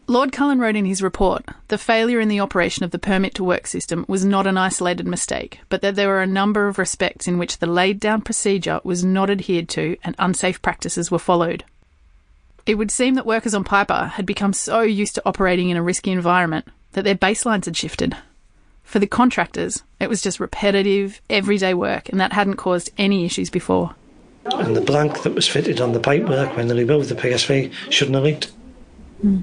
Lord 0.10 0.32
Cullen 0.32 0.58
wrote 0.58 0.76
in 0.76 0.86
his 0.86 1.04
report 1.04 1.46
the 1.68 1.78
failure 1.78 2.20
in 2.20 2.30
the 2.30 2.40
operation 2.40 2.84
of 2.84 2.90
the 2.90 2.98
permit 2.98 3.36
to 3.36 3.44
work 3.44 3.68
system 3.68 4.06
was 4.08 4.26
not 4.26 4.48
an 4.48 4.58
isolated 4.58 5.06
mistake, 5.06 5.60
but 5.70 5.84
that 5.84 5.94
there 5.94 6.08
were 6.08 6.24
a 6.24 6.26
number 6.26 6.68
of 6.68 6.80
respects 6.80 7.28
in 7.28 7.38
which 7.38 7.60
the 7.60 7.68
laid 7.68 8.00
down 8.00 8.24
procedure 8.24 8.82
was 8.84 9.04
not 9.04 9.30
adhered 9.30 9.70
to 9.70 9.98
and 10.04 10.16
unsafe 10.18 10.64
practices 10.64 11.12
were 11.12 11.20
followed. 11.20 11.64
It 12.66 12.74
would 12.74 12.90
seem 12.90 13.14
that 13.14 13.26
workers 13.28 13.54
on 13.54 13.64
Piper 13.64 14.06
had 14.16 14.26
become 14.26 14.52
so 14.52 14.82
used 14.82 15.14
to 15.14 15.22
operating 15.28 15.70
in 15.70 15.78
a 15.78 15.84
risky 15.84 16.12
environment 16.12 16.66
that 16.94 17.04
their 17.04 17.14
baselines 17.14 17.66
had 17.66 17.78
shifted. 17.78 18.18
For 18.84 18.98
the 18.98 19.06
contractors, 19.06 19.84
it 20.00 20.10
was 20.10 20.24
just 20.24 20.40
repetitive, 20.40 21.22
everyday 21.30 21.76
work, 21.76 22.10
and 22.10 22.20
that 22.20 22.34
hadn't 22.34 22.56
caused 22.56 22.90
any 22.98 23.26
issues 23.26 23.52
before. 23.52 23.94
And 24.46 24.76
the 24.76 24.82
blank 24.82 25.22
that 25.22 25.36
was 25.36 25.48
fitted 25.48 25.80
on 25.80 25.92
the 25.92 26.00
pipework 26.00 26.58
when 26.58 26.68
they 26.68 26.74
removed 26.74 27.10
the 27.10 27.16
PSV 27.16 27.72
shouldn't 27.92 28.16
have 28.16 28.24
leaked. 28.24 28.52
Hmm. 29.22 29.42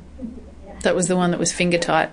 That 0.83 0.95
was 0.95 1.09
the 1.09 1.17
one 1.17 1.31
that 1.33 1.41
was 1.41 1.53
finger 1.53 1.79
tight, 1.79 2.11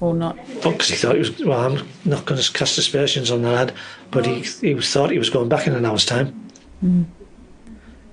or 0.00 0.14
not. 0.14 0.36
Because 0.62 0.88
he 0.88 0.96
thought 0.96 1.14
he 1.14 1.20
was, 1.20 1.38
well, 1.40 1.60
I'm 1.60 1.88
not 2.04 2.24
going 2.26 2.40
to 2.40 2.52
cast 2.52 2.76
aspersions 2.78 3.30
on 3.30 3.42
the 3.42 3.50
lad, 3.50 3.72
but 4.10 4.26
he, 4.26 4.40
he 4.40 4.80
thought 4.80 5.10
he 5.10 5.18
was 5.18 5.30
going 5.30 5.48
back 5.48 5.66
in 5.66 5.74
an 5.74 5.84
hour's 5.86 6.04
time. 6.04 6.50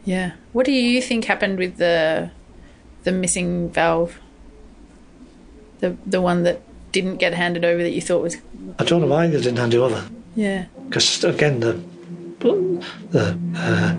Yeah. 0.05 0.31
What 0.53 0.65
do 0.65 0.71
you 0.71 1.01
think 1.01 1.25
happened 1.25 1.57
with 1.60 1.77
the 1.77 2.31
the 3.03 3.12
missing 3.12 3.69
valve? 3.69 4.19
The 5.79 5.97
the 6.05 6.21
one 6.21 6.43
that 6.43 6.62
didn't 6.91 7.17
get 7.17 7.33
handed 7.33 7.65
over 7.65 7.83
that 7.83 7.91
you 7.91 8.01
thought 8.01 8.21
was 8.23 8.38
I 8.79 8.83
don't 8.86 9.01
know 9.01 9.07
why 9.07 9.27
they 9.27 9.38
didn't 9.38 9.57
hand 9.57 9.73
it 9.73 9.77
over. 9.77 10.07
yeah. 10.36 10.65
Because 10.88 11.23
again, 11.23 11.60
the 11.60 11.73
the 13.12 13.38
uh, 13.55 13.95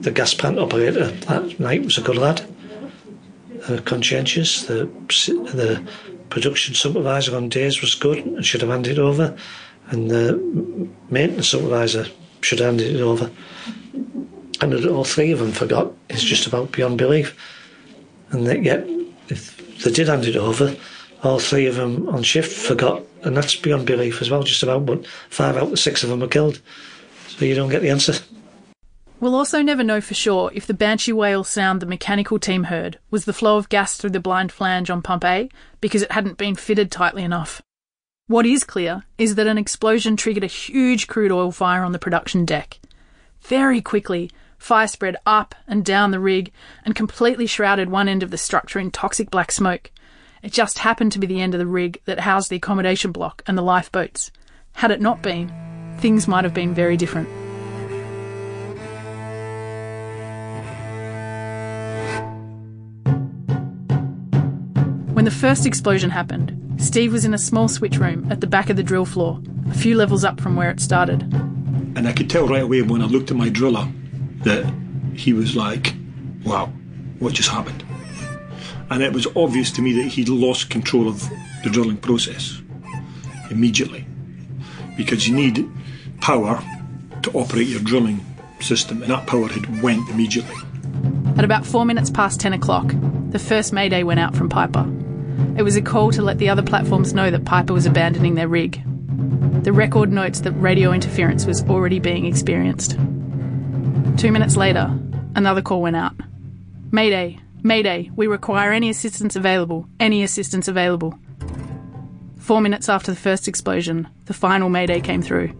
the 0.00 0.10
gas 0.10 0.34
plant 0.34 0.58
operator 0.58 1.06
that 1.10 1.60
night 1.60 1.84
was 1.84 1.96
a 1.98 2.00
good 2.00 2.16
lad, 2.16 2.42
conscientious. 3.84 4.64
The 4.64 4.86
the 5.26 5.82
production 6.30 6.74
supervisor 6.74 7.36
on 7.36 7.48
days 7.48 7.80
was 7.80 7.94
good 7.94 8.18
and 8.18 8.44
should 8.44 8.60
have 8.60 8.70
handed 8.70 8.98
it 8.98 9.00
over, 9.00 9.36
and 9.88 10.10
the 10.10 10.88
maintenance 11.10 11.48
supervisor 11.48 12.06
should 12.40 12.58
have 12.60 12.68
handed 12.68 12.94
it 12.94 13.00
over. 13.00 13.30
And 14.60 14.86
all 14.86 15.04
three 15.04 15.32
of 15.32 15.40
them 15.40 15.52
forgot 15.52 15.92
is 16.08 16.22
just 16.22 16.46
about 16.46 16.72
beyond 16.72 16.98
belief. 16.98 17.36
And 18.30 18.46
that 18.46 18.62
yet, 18.62 18.86
if 19.28 19.82
they 19.82 19.90
did 19.90 20.08
hand 20.08 20.24
it 20.26 20.36
over, 20.36 20.76
all 21.22 21.38
three 21.38 21.66
of 21.66 21.76
them 21.76 22.08
on 22.08 22.22
shift 22.22 22.52
forgot, 22.52 23.02
and 23.22 23.36
that's 23.36 23.56
beyond 23.56 23.86
belief 23.86 24.20
as 24.20 24.30
well. 24.30 24.42
Just 24.42 24.62
about, 24.62 24.86
but 24.86 25.06
five 25.28 25.56
out 25.56 25.72
of 25.72 25.78
six 25.78 26.02
of 26.02 26.10
them 26.10 26.20
were 26.20 26.28
killed. 26.28 26.60
So 27.28 27.44
you 27.44 27.54
don't 27.54 27.70
get 27.70 27.82
the 27.82 27.90
answer. 27.90 28.14
We'll 29.24 29.36
also 29.36 29.62
never 29.62 29.82
know 29.82 30.02
for 30.02 30.12
sure 30.12 30.50
if 30.52 30.66
the 30.66 30.74
banshee 30.74 31.14
wail 31.14 31.44
sound 31.44 31.80
the 31.80 31.86
mechanical 31.86 32.38
team 32.38 32.64
heard 32.64 32.98
was 33.10 33.24
the 33.24 33.32
flow 33.32 33.56
of 33.56 33.70
gas 33.70 33.96
through 33.96 34.10
the 34.10 34.20
blind 34.20 34.52
flange 34.52 34.90
on 34.90 35.00
pump 35.00 35.24
A 35.24 35.48
because 35.80 36.02
it 36.02 36.12
hadn't 36.12 36.36
been 36.36 36.54
fitted 36.54 36.92
tightly 36.92 37.22
enough. 37.22 37.62
What 38.26 38.44
is 38.44 38.64
clear 38.64 39.04
is 39.16 39.36
that 39.36 39.46
an 39.46 39.56
explosion 39.56 40.18
triggered 40.18 40.44
a 40.44 40.46
huge 40.46 41.06
crude 41.06 41.32
oil 41.32 41.52
fire 41.52 41.84
on 41.84 41.92
the 41.92 41.98
production 41.98 42.44
deck. 42.44 42.78
Very 43.40 43.80
quickly, 43.80 44.30
fire 44.58 44.88
spread 44.88 45.16
up 45.24 45.54
and 45.66 45.86
down 45.86 46.10
the 46.10 46.20
rig 46.20 46.52
and 46.84 46.94
completely 46.94 47.46
shrouded 47.46 47.88
one 47.88 48.08
end 48.08 48.22
of 48.22 48.30
the 48.30 48.36
structure 48.36 48.78
in 48.78 48.90
toxic 48.90 49.30
black 49.30 49.50
smoke. 49.50 49.90
It 50.42 50.52
just 50.52 50.80
happened 50.80 51.12
to 51.12 51.18
be 51.18 51.26
the 51.26 51.40
end 51.40 51.54
of 51.54 51.60
the 51.60 51.66
rig 51.66 51.98
that 52.04 52.20
housed 52.20 52.50
the 52.50 52.56
accommodation 52.56 53.10
block 53.10 53.42
and 53.46 53.56
the 53.56 53.62
lifeboats. 53.62 54.30
Had 54.72 54.90
it 54.90 55.00
not 55.00 55.22
been, 55.22 55.50
things 56.00 56.28
might 56.28 56.44
have 56.44 56.52
been 56.52 56.74
very 56.74 56.98
different. 56.98 57.43
When 65.24 65.32
the 65.32 65.40
first 65.40 65.64
explosion 65.64 66.10
happened, 66.10 66.54
Steve 66.76 67.10
was 67.10 67.24
in 67.24 67.32
a 67.32 67.38
small 67.38 67.66
switch 67.66 67.96
room 67.96 68.30
at 68.30 68.42
the 68.42 68.46
back 68.46 68.68
of 68.68 68.76
the 68.76 68.82
drill 68.82 69.06
floor, 69.06 69.40
a 69.70 69.72
few 69.72 69.96
levels 69.96 70.22
up 70.22 70.38
from 70.38 70.54
where 70.54 70.68
it 70.68 70.80
started. 70.80 71.22
And 71.96 72.06
I 72.06 72.12
could 72.12 72.28
tell 72.28 72.46
right 72.46 72.62
away 72.62 72.82
when 72.82 73.00
I 73.00 73.06
looked 73.06 73.30
at 73.30 73.36
my 73.38 73.48
driller 73.48 73.88
that 74.42 74.70
he 75.14 75.32
was 75.32 75.56
like, 75.56 75.94
wow, 76.44 76.66
what 77.20 77.32
just 77.32 77.48
happened? 77.48 77.82
And 78.90 79.02
it 79.02 79.14
was 79.14 79.26
obvious 79.34 79.70
to 79.70 79.80
me 79.80 79.94
that 79.94 80.08
he'd 80.08 80.28
lost 80.28 80.68
control 80.68 81.08
of 81.08 81.26
the 81.62 81.70
drilling 81.70 81.96
process 81.96 82.60
immediately. 83.50 84.06
Because 84.94 85.26
you 85.26 85.34
need 85.34 85.66
power 86.20 86.62
to 87.22 87.30
operate 87.32 87.68
your 87.68 87.80
drilling 87.80 88.20
system, 88.60 89.00
and 89.00 89.10
that 89.10 89.26
power 89.26 89.48
had 89.48 89.82
went 89.82 90.06
immediately. 90.10 90.54
At 91.38 91.46
about 91.46 91.64
four 91.64 91.86
minutes 91.86 92.10
past 92.10 92.40
10 92.40 92.52
o'clock, 92.52 92.92
the 93.30 93.38
first 93.38 93.72
Mayday 93.72 94.02
went 94.02 94.20
out 94.20 94.36
from 94.36 94.50
Piper. 94.50 94.86
It 95.56 95.62
was 95.62 95.76
a 95.76 95.82
call 95.82 96.10
to 96.12 96.22
let 96.22 96.38
the 96.38 96.48
other 96.48 96.62
platforms 96.62 97.14
know 97.14 97.30
that 97.30 97.44
Piper 97.44 97.72
was 97.72 97.86
abandoning 97.86 98.34
their 98.34 98.48
rig. 98.48 98.82
The 99.64 99.72
record 99.72 100.12
notes 100.12 100.40
that 100.40 100.52
radio 100.52 100.92
interference 100.92 101.46
was 101.46 101.62
already 101.64 101.98
being 101.98 102.26
experienced. 102.26 102.92
Two 104.18 104.30
minutes 104.30 104.56
later, 104.56 104.96
another 105.34 105.62
call 105.62 105.80
went 105.82 105.96
out. 105.96 106.14
Mayday, 106.90 107.38
Mayday, 107.62 108.10
we 108.14 108.26
require 108.26 108.72
any 108.72 108.90
assistance 108.90 109.36
available, 109.36 109.88
any 109.98 110.22
assistance 110.22 110.68
available. 110.68 111.18
Four 112.38 112.60
minutes 112.60 112.90
after 112.90 113.10
the 113.10 113.20
first 113.20 113.48
explosion, 113.48 114.06
the 114.26 114.34
final 114.34 114.68
Mayday 114.68 115.00
came 115.00 115.22
through. 115.22 115.54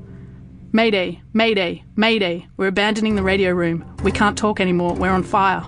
Mayday, 0.73 1.23
Mayday, 1.33 1.83
Mayday. 1.97 2.47
We're 2.57 2.67
abandoning 2.67 3.15
the 3.15 3.23
radio 3.23 3.53
room. 3.53 3.97
We 4.03 4.13
can't 4.13 4.37
talk 4.37 4.61
anymore. 4.61 4.95
We're 4.95 5.13
on 5.13 5.23
fire. 5.23 5.65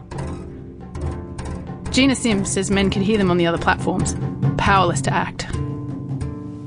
Gina 1.96 2.14
Sims 2.14 2.52
says 2.52 2.70
men 2.70 2.90
could 2.90 3.00
hear 3.00 3.16
them 3.16 3.30
on 3.30 3.38
the 3.38 3.46
other 3.46 3.56
platforms, 3.56 4.14
powerless 4.58 5.00
to 5.00 5.10
act. 5.10 5.46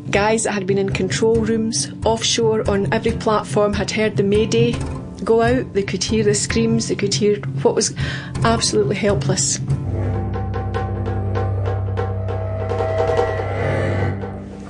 Guys 0.09 0.45
that 0.45 0.53
had 0.53 0.65
been 0.65 0.79
in 0.79 0.89
control 0.89 1.35
rooms, 1.35 1.91
offshore, 2.03 2.67
on 2.67 2.91
every 2.91 3.11
platform 3.11 3.71
had 3.71 3.91
heard 3.91 4.17
the 4.17 4.23
Mayday 4.23 4.71
go 5.23 5.43
out. 5.43 5.71
They 5.73 5.83
could 5.83 6.03
hear 6.03 6.23
the 6.23 6.33
screams, 6.33 6.87
they 6.87 6.95
could 6.95 7.13
hear 7.13 7.39
what 7.61 7.75
was 7.75 7.93
absolutely 8.43 8.95
helpless. 8.95 9.59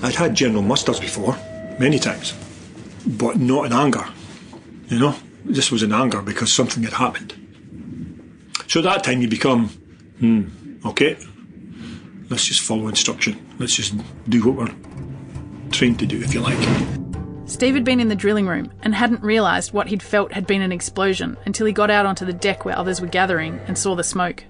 I'd 0.04 0.16
had 0.16 0.36
general 0.36 0.64
musters 0.64 1.00
before, 1.00 1.38
many 1.80 2.00
times, 2.00 2.34
but 3.08 3.38
not 3.38 3.68
in 3.68 3.72
anger. 3.72 4.04
You 4.90 5.00
know, 5.00 5.16
this 5.46 5.72
was 5.72 5.84
in 5.84 5.94
anger 5.94 6.22
because 6.22 6.52
something 6.52 6.84
had 6.84 6.92
happened. 6.92 7.34
So 8.68 8.82
at 8.82 8.84
that 8.84 9.06
time 9.06 9.22
you 9.22 9.30
become, 9.30 9.72
hmm, 10.20 10.44
okay, 10.86 11.18
let's 12.30 12.46
just 12.46 12.62
follow 12.62 12.88
instruction. 12.88 13.40
Let's 13.60 13.76
just 13.76 13.94
do 14.30 14.48
what 14.48 14.56
we're 14.58 15.72
trained 15.72 16.00
to 16.00 16.06
do, 16.06 16.22
if 16.22 16.34
you 16.34 16.42
like. 16.42 16.58
Steve 17.46 17.74
had 17.74 17.84
been 17.84 18.00
in 18.00 18.10
the 18.10 18.16
drilling 18.16 18.48
room 18.48 18.72
and 18.84 18.94
hadn't 18.94 19.24
realised 19.24 19.74
what 19.74 19.88
he'd 19.88 20.04
felt 20.04 20.32
had 20.32 20.46
been 20.46 20.62
an 20.62 20.72
explosion 20.72 21.36
until 21.46 21.66
he 21.66 21.74
got 21.74 21.90
out 21.90 22.06
onto 22.06 22.24
the 22.24 22.34
deck 22.34 22.64
where 22.64 22.78
others 22.78 23.02
were 23.02 23.08
gathering 23.08 23.60
and 23.66 23.78
saw 23.78 23.96
the 23.96 24.04
smoke. 24.04 24.44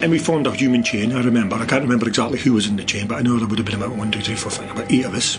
And 0.00 0.10
we 0.10 0.18
formed 0.18 0.46
a 0.46 0.52
human 0.52 0.82
chain, 0.82 1.12
I 1.12 1.22
remember. 1.22 1.56
I 1.56 1.64
can't 1.64 1.82
remember 1.82 2.08
exactly 2.08 2.38
who 2.38 2.52
was 2.52 2.66
in 2.66 2.76
the 2.76 2.84
chain, 2.84 3.06
but 3.06 3.14
I 3.14 3.22
know 3.22 3.38
there 3.38 3.46
would 3.46 3.58
have 3.58 3.66
been 3.66 3.76
about 3.76 3.96
one, 3.96 4.10
two, 4.10 4.20
three, 4.20 4.34
four, 4.34 4.50
five, 4.50 4.70
about 4.70 4.92
eight 4.92 5.04
of 5.04 5.14
us. 5.14 5.38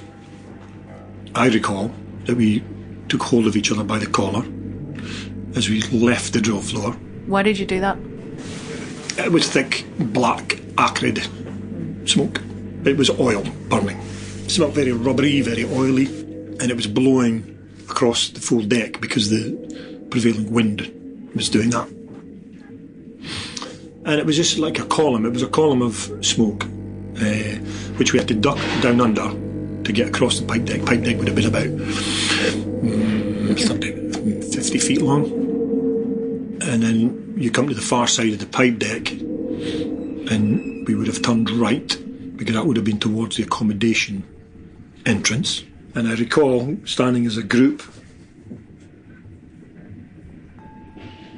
I 1.35 1.49
recall 1.49 1.91
that 2.25 2.35
we 2.37 2.63
took 3.09 3.21
hold 3.21 3.45
of 3.45 3.55
each 3.55 3.71
other 3.71 3.83
by 3.83 3.99
the 3.99 4.07
collar 4.07 4.43
as 5.55 5.69
we 5.69 5.81
left 5.83 6.33
the 6.33 6.41
drill 6.41 6.61
floor. 6.61 6.93
Why 7.27 7.43
did 7.43 7.59
you 7.59 7.65
do 7.65 7.79
that? 7.81 7.97
It 9.17 9.31
was 9.31 9.47
thick, 9.49 9.83
black, 9.97 10.59
acrid 10.77 11.27
smoke. 12.05 12.39
It 12.85 12.95
was 12.97 13.09
oil 13.19 13.43
burning. 13.67 13.97
It 13.97 14.51
smelled 14.51 14.73
very 14.73 14.91
rubbery, 14.91 15.41
very 15.41 15.65
oily, 15.65 16.05
and 16.05 16.69
it 16.69 16.75
was 16.75 16.85
blowing 16.87 17.57
across 17.89 18.29
the 18.29 18.39
full 18.39 18.61
deck 18.61 19.01
because 19.01 19.29
the 19.29 20.05
prevailing 20.11 20.51
wind 20.51 21.31
was 21.35 21.49
doing 21.49 21.71
that. 21.71 21.87
And 24.05 24.19
it 24.19 24.25
was 24.25 24.35
just 24.35 24.59
like 24.59 24.77
a 24.79 24.85
column. 24.85 25.25
It 25.25 25.33
was 25.33 25.41
a 25.41 25.47
column 25.47 25.81
of 25.81 25.95
smoke, 26.21 26.63
uh, 26.63 27.57
which 27.97 28.13
we 28.13 28.19
had 28.19 28.27
to 28.29 28.35
duck 28.35 28.59
down 28.81 29.01
under 29.01 29.29
to 29.83 29.91
get 29.91 30.07
across 30.09 30.39
the 30.39 30.45
pipe 30.45 30.63
deck. 30.65 30.85
Pipe 30.85 31.01
deck 31.01 31.17
would 31.17 31.27
have 31.27 31.35
been 31.35 31.47
about 31.47 31.67
30, 33.47 34.51
50 34.53 34.77
feet 34.77 35.01
long. 35.01 35.25
And 36.61 36.83
then 36.83 37.26
you 37.37 37.51
come 37.51 37.67
to 37.67 37.75
the 37.75 37.81
far 37.81 38.07
side 38.07 38.33
of 38.33 38.39
the 38.39 38.45
pipe 38.45 38.79
deck, 38.79 39.11
and 39.11 40.87
we 40.87 40.95
would 40.95 41.07
have 41.07 41.21
turned 41.21 41.49
right 41.49 41.97
because 42.35 42.55
that 42.55 42.65
would 42.65 42.77
have 42.77 42.85
been 42.85 42.99
towards 42.99 43.37
the 43.37 43.43
accommodation 43.43 44.23
entrance. 45.05 45.63
And 45.95 46.07
I 46.07 46.15
recall 46.15 46.77
standing 46.85 47.25
as 47.25 47.37
a 47.37 47.43
group 47.43 47.81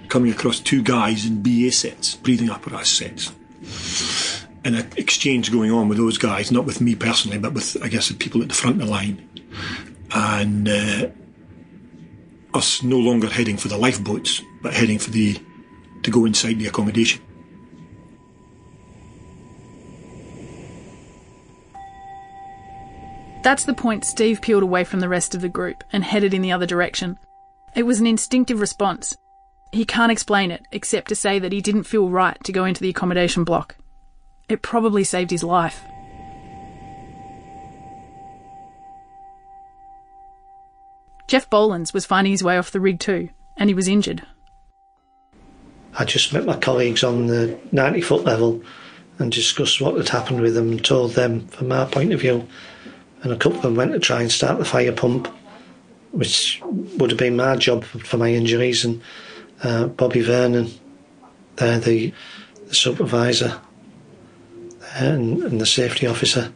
coming 0.09 0.31
across 0.31 0.59
two 0.59 0.81
guys 0.81 1.25
in 1.25 1.41
BA 1.41 1.71
sets, 1.71 2.15
breathing 2.15 2.49
apparatus 2.49 2.89
sets. 2.89 4.45
And 4.65 4.75
an 4.75 4.89
exchange 4.97 5.51
going 5.51 5.71
on 5.71 5.87
with 5.87 5.97
those 5.97 6.17
guys, 6.17 6.51
not 6.51 6.65
with 6.65 6.81
me 6.81 6.95
personally, 6.95 7.37
but 7.37 7.53
with, 7.53 7.77
I 7.81 7.87
guess, 7.87 8.09
the 8.09 8.15
people 8.15 8.41
at 8.41 8.49
the 8.49 8.53
front 8.53 8.81
of 8.81 8.87
the 8.87 8.91
line. 8.91 9.29
And 10.11 10.67
uh, 10.67 11.09
us 12.53 12.83
no 12.83 12.97
longer 12.97 13.29
heading 13.29 13.55
for 13.55 13.69
the 13.69 13.77
lifeboats, 13.77 14.41
but 14.61 14.73
heading 14.73 14.99
for 14.99 15.11
the 15.11 15.39
to 16.03 16.11
go 16.11 16.25
inside 16.25 16.59
the 16.59 16.67
accommodation. 16.67 17.21
That's 23.41 23.63
the 23.63 23.73
point 23.73 24.05
Steve 24.05 24.41
peeled 24.41 24.63
away 24.63 24.83
from 24.83 24.99
the 24.99 25.09
rest 25.09 25.33
of 25.33 25.41
the 25.41 25.49
group 25.49 25.83
and 25.91 26.03
headed 26.03 26.33
in 26.33 26.41
the 26.41 26.51
other 26.51 26.65
direction. 26.65 27.17
It 27.75 27.83
was 27.83 27.99
an 27.99 28.07
instinctive 28.07 28.59
response. 28.59 29.15
He 29.71 29.85
can't 29.85 30.11
explain 30.11 30.51
it, 30.51 30.63
except 30.71 31.07
to 31.09 31.15
say 31.15 31.39
that 31.39 31.53
he 31.53 31.61
didn't 31.61 31.83
feel 31.83 32.09
right 32.09 32.37
to 32.43 32.51
go 32.51 32.65
into 32.65 32.81
the 32.81 32.89
accommodation 32.89 33.43
block. 33.43 33.75
It 34.49 34.61
probably 34.61 35.03
saved 35.03 35.31
his 35.31 35.43
life. 35.43 35.81
Geoff 41.27 41.49
Bollands 41.49 41.93
was 41.93 42.07
finding 42.07 42.31
his 42.31 42.43
way 42.43 42.57
off 42.57 42.71
the 42.71 42.79
rig 42.79 42.99
too, 42.99 43.29
and 43.55 43.69
he 43.69 43.75
was 43.75 43.87
injured. 43.87 44.25
I 45.97 46.05
just 46.05 46.33
met 46.33 46.45
my 46.45 46.57
colleagues 46.57 47.03
on 47.03 47.27
the 47.27 47.57
90 47.71 48.01
foot 48.01 48.23
level 48.23 48.61
and 49.17 49.31
discussed 49.31 49.81
what 49.81 49.95
had 49.95 50.09
happened 50.09 50.41
with 50.41 50.55
them 50.55 50.71
and 50.71 50.85
told 50.85 51.11
them 51.11 51.47
from 51.47 51.67
my 51.67 51.85
point 51.85 52.13
of 52.13 52.21
view. 52.21 52.47
And 53.21 53.33
a 53.33 53.37
couple 53.37 53.57
of 53.57 53.63
them 53.63 53.75
went 53.75 53.91
to 53.91 53.99
try 53.99 54.21
and 54.21 54.31
start 54.31 54.59
the 54.59 54.65
fire 54.65 54.93
pump, 54.93 55.27
which 56.11 56.61
would 56.63 57.11
have 57.11 57.19
been 57.19 57.35
my 57.35 57.55
job 57.57 57.83
for 57.83 58.17
my 58.17 58.31
injuries. 58.31 58.85
And 58.85 59.01
uh, 59.61 59.87
Bobby 59.87 60.21
Vernon, 60.21 60.71
the, 61.57 62.13
the 62.67 62.75
supervisor 62.75 63.59
and, 64.95 65.43
and 65.43 65.59
the 65.59 65.65
safety 65.65 66.07
officer. 66.07 66.51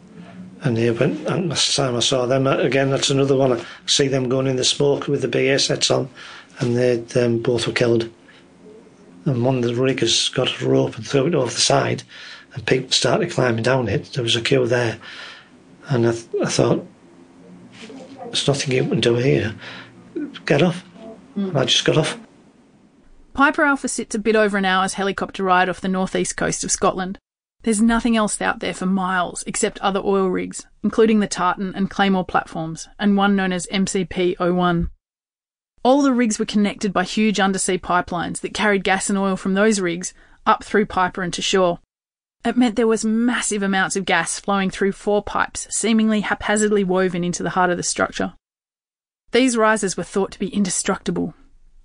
And 0.61 0.77
they 0.77 0.89
went, 0.91 1.27
and 1.27 1.49
last 1.49 1.75
time 1.75 1.97
I 1.97 1.99
saw 1.99 2.25
them, 2.25 2.47
uh, 2.47 2.57
again, 2.57 2.89
that's 2.89 3.09
another 3.09 3.35
one. 3.35 3.51
I 3.51 3.65
see 3.85 4.07
them 4.07 4.29
going 4.29 4.47
in 4.47 4.55
the 4.55 4.63
smoke 4.63 5.07
with 5.09 5.21
the 5.21 5.27
BA 5.27 5.59
sets 5.59 5.91
on, 5.91 6.09
and 6.59 6.77
they 6.77 7.03
um, 7.21 7.39
both 7.39 7.67
were 7.67 7.73
killed. 7.73 8.09
And 9.25 9.43
one 9.43 9.57
of 9.57 9.63
the 9.63 9.75
riggers 9.75 10.29
got 10.29 10.61
a 10.61 10.67
rope 10.67 10.95
and 10.95 11.07
threw 11.07 11.27
it 11.27 11.35
over 11.35 11.51
the 11.51 11.61
side, 11.61 12.03
and 12.53 12.65
people 12.65 12.91
started 12.91 13.31
climbing 13.31 13.63
down 13.63 13.87
it. 13.87 14.11
There 14.13 14.23
was 14.23 14.35
a 14.35 14.41
queue 14.41 14.67
there. 14.67 14.99
And 15.87 16.07
I, 16.07 16.11
th- 16.11 16.27
I 16.41 16.49
thought, 16.49 16.85
there's 18.25 18.47
nothing 18.47 18.73
you 18.73 18.87
can 18.87 18.99
do 18.99 19.15
here. 19.15 19.55
Get 20.45 20.61
off. 20.61 20.83
And 21.35 21.57
I 21.57 21.65
just 21.65 21.85
got 21.85 21.97
off. 21.97 22.17
Piper 23.33 23.63
Alpha 23.63 23.87
sits 23.87 24.13
a 24.13 24.19
bit 24.19 24.35
over 24.35 24.57
an 24.57 24.65
hour's 24.65 24.93
helicopter 24.93 25.43
ride 25.43 25.67
off 25.67 25.81
the 25.81 25.87
northeast 25.87 26.37
coast 26.37 26.63
of 26.63 26.71
Scotland. 26.71 27.17
There's 27.63 27.81
nothing 27.81 28.17
else 28.17 28.39
out 28.41 28.59
there 28.59 28.73
for 28.73 28.85
miles 28.85 29.43
except 29.47 29.79
other 29.79 30.01
oil 30.03 30.27
rigs, 30.27 30.67
including 30.83 31.19
the 31.19 31.27
Tartan 31.27 31.73
and 31.75 31.89
Claymore 31.89 32.25
platforms, 32.25 32.89
and 32.99 33.17
one 33.17 33.35
known 33.35 33.53
as 33.53 33.67
MCP 33.67 34.37
01. 34.37 34.89
All 35.83 36.01
the 36.01 36.13
rigs 36.13 36.39
were 36.39 36.45
connected 36.45 36.93
by 36.93 37.03
huge 37.03 37.41
undersea 37.41 37.77
pipelines 37.77 38.39
that 38.39 38.53
carried 38.53 38.85
gas 38.85 39.09
and 39.09 39.19
oil 39.19 39.35
from 39.35 39.53
those 39.53 39.81
rigs 39.81 40.13
up 40.45 40.63
through 40.63 40.85
Piper 40.85 41.21
and 41.21 41.33
to 41.33 41.41
shore. 41.41 41.79
It 42.45 42.57
meant 42.57 42.77
there 42.77 42.87
was 42.87 43.03
massive 43.03 43.63
amounts 43.63 43.97
of 43.97 44.05
gas 44.05 44.39
flowing 44.39 44.69
through 44.69 44.93
four 44.93 45.21
pipes, 45.21 45.67
seemingly 45.69 46.21
haphazardly 46.21 46.85
woven 46.85 47.23
into 47.23 47.43
the 47.43 47.51
heart 47.51 47.69
of 47.69 47.77
the 47.77 47.83
structure. 47.83 48.33
These 49.31 49.57
risers 49.57 49.97
were 49.97 50.03
thought 50.03 50.31
to 50.31 50.39
be 50.39 50.49
indestructible, 50.49 51.33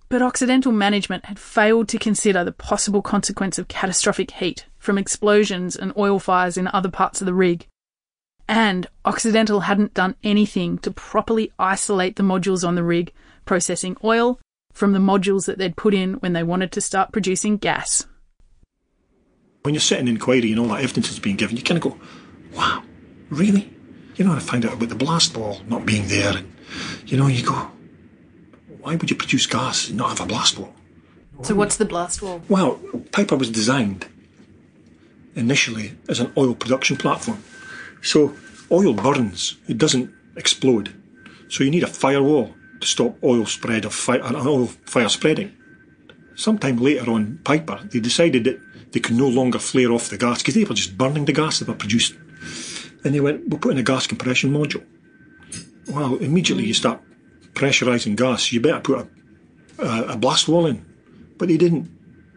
but 0.09 0.23
Occidental 0.23 0.73
management 0.73 1.25
had 1.27 1.39
failed 1.39 1.89
to 1.89 1.99
consider 1.99 2.45
the 2.45 2.53
possible 2.53 3.03
consequence 3.03 3.59
of 3.59 3.69
catastrophic 3.69 4.31
heat 4.33 4.67
from 4.79 4.99
explosions 4.99 5.75
and 5.75 5.93
oil 5.97 6.19
fires 6.19 6.57
in 6.57 6.69
other 6.69 6.91
parts 6.91 7.21
of 7.21 7.27
the 7.27 7.35
rig. 7.35 7.67
And 8.49 8.87
Occidental 9.05 9.61
hadn't 9.61 9.95
done 9.95 10.15
anything 10.23 10.79
to 10.79 10.91
properly 10.91 11.53
isolate 11.59 12.17
the 12.17 12.23
modules 12.23 12.67
on 12.67 12.75
the 12.75 12.85
rig 12.85 13.13
processing 13.49 13.97
oil 14.05 14.39
from 14.73 14.93
the 14.93 14.99
modules 15.01 15.47
that 15.47 15.59
they'd 15.59 15.75
put 15.75 15.95
in 15.95 16.15
when 16.15 16.35
they 16.35 16.43
wanted 16.45 16.71
to 16.71 16.81
start 16.81 17.11
producing 17.11 17.57
gas. 17.57 18.07
When 19.63 19.75
you're 19.75 19.81
sitting 19.81 20.07
in 20.07 20.15
inquiry 20.15 20.53
and 20.53 20.61
all 20.61 20.69
that 20.69 20.85
evidence 20.85 21.11
is 21.11 21.19
being 21.19 21.37
given, 21.37 21.57
you 21.57 21.63
kind 21.63 21.83
of 21.83 21.91
go, 21.91 21.99
wow, 22.55 22.83
really? 23.31 23.73
You 24.17 24.25
know, 24.25 24.33
I 24.33 24.39
find 24.39 24.65
out 24.65 24.75
about 24.75 24.91
the 24.91 24.95
blast 24.95 25.37
wall 25.37 25.61
not 25.67 25.87
being 25.87 26.07
there, 26.09 26.37
and 26.37 26.55
you 27.07 27.17
know, 27.17 27.27
you 27.27 27.45
go, 27.45 27.71
why 28.81 28.95
would 28.97 29.11
you 29.11 29.17
produce 29.17 29.47
gas 29.47 29.89
and 29.89 29.97
not 29.97 30.11
have 30.11 30.21
a 30.21 30.27
blast 30.27 30.59
wall? 30.59 30.75
So, 31.43 31.55
what's 31.55 31.77
the 31.77 31.85
blast 31.85 32.21
wall? 32.21 32.43
Well, 32.49 32.81
Piper 33.13 33.37
was 33.37 33.51
designed 33.51 34.07
initially 35.37 35.93
as 36.09 36.19
an 36.21 36.33
oil 36.37 36.55
production 36.55 36.97
platform. 36.97 37.43
So, 38.03 38.35
oil 38.71 38.93
burns, 38.93 39.57
it 39.69 39.79
doesn't 39.79 40.13
explode. 40.37 40.93
So, 41.49 41.63
you 41.63 41.71
need 41.71 41.85
a 41.85 41.87
firewall 41.87 42.55
to 42.81 42.87
stop 42.87 43.23
oil 43.23 43.47
spread 43.47 43.85
of 43.85 43.95
fire, 43.95 44.23
uh, 44.23 44.47
oil 44.47 44.67
fire 44.67 45.09
spreading. 45.09 45.53
Sometime 46.35 46.77
later 46.77 47.11
on, 47.11 47.41
Piper, 47.45 47.81
they 47.91 48.01
decided 48.01 48.45
that 48.45 48.61
they 48.93 49.01
could 49.01 49.17
no 49.17 49.29
longer 49.29 49.59
flare 49.59 49.93
off 49.93 50.09
the 50.09 50.17
gas 50.17 50.39
because 50.39 50.55
they 50.55 50.65
were 50.65 50.75
just 50.75 50.97
burning 50.97 51.25
the 51.25 51.33
gas 51.33 51.59
that 51.59 51.69
were 51.69 51.75
produced. 51.75 52.15
And 53.05 53.15
they 53.15 53.21
went, 53.21 53.49
we'll 53.49 53.59
put 53.59 53.73
in 53.73 53.79
a 53.79 53.83
gas 53.83 54.07
compression 54.07 54.51
module. 54.53 54.85
Well, 55.89 56.17
immediately 56.17 56.67
you 56.67 56.75
start 56.75 57.01
pressurising 57.55 58.17
gas, 58.17 58.53
you 58.53 58.61
better 58.61 58.81
put 58.81 59.09
a, 59.79 59.85
a, 59.85 60.03
a 60.13 60.17
blast 60.17 60.49
wall 60.49 60.67
in. 60.67 60.85
But 61.39 61.49
they 61.49 61.57
didn't 61.57 61.91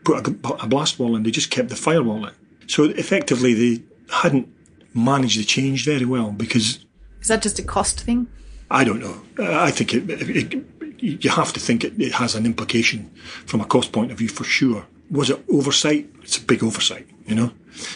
put 0.04 0.28
a, 0.28 0.54
a 0.64 0.68
blast 0.68 1.00
wall 1.00 1.16
in, 1.16 1.24
they 1.24 1.32
just 1.32 1.52
kept 1.52 1.70
the 1.70 1.76
firewall 1.76 2.26
in. 2.26 2.34
So 2.68 2.86
effectively, 2.86 3.54
they 3.54 3.84
hadn't 4.12 4.48
managed 4.94 5.40
the 5.40 5.44
change 5.44 5.86
very 5.86 6.06
well 6.06 6.32
because 6.32 6.86
Is 7.22 7.28
that 7.28 7.42
just 7.42 7.60
a 7.60 7.64
cost 7.64 8.02
thing? 8.02 8.28
I 8.72 8.86
don't 8.86 9.02
know. 9.02 9.22
I 9.38 9.70
think 9.70 9.94
it, 9.94 10.10
it, 10.10 10.66
you 11.04 11.30
have 11.30 11.52
to 11.54 11.60
think 11.60 11.84
it, 11.84 12.02
it 12.02 12.14
has 12.14 12.36
an 12.36 12.46
implication 12.46 13.12
from 13.46 13.60
a 13.60 13.66
cost 13.66 13.92
point 13.92 14.12
of 14.12 14.18
view 14.18 14.30
for 14.30 14.46
sure. 14.46 14.88
Was 15.12 15.30
it 15.30 15.44
oversight? 15.52 16.10
It's 16.24 16.38
a 16.38 16.42
big 16.42 16.64
oversight, 16.64 17.06
you 17.28 17.36
know. 17.36 17.52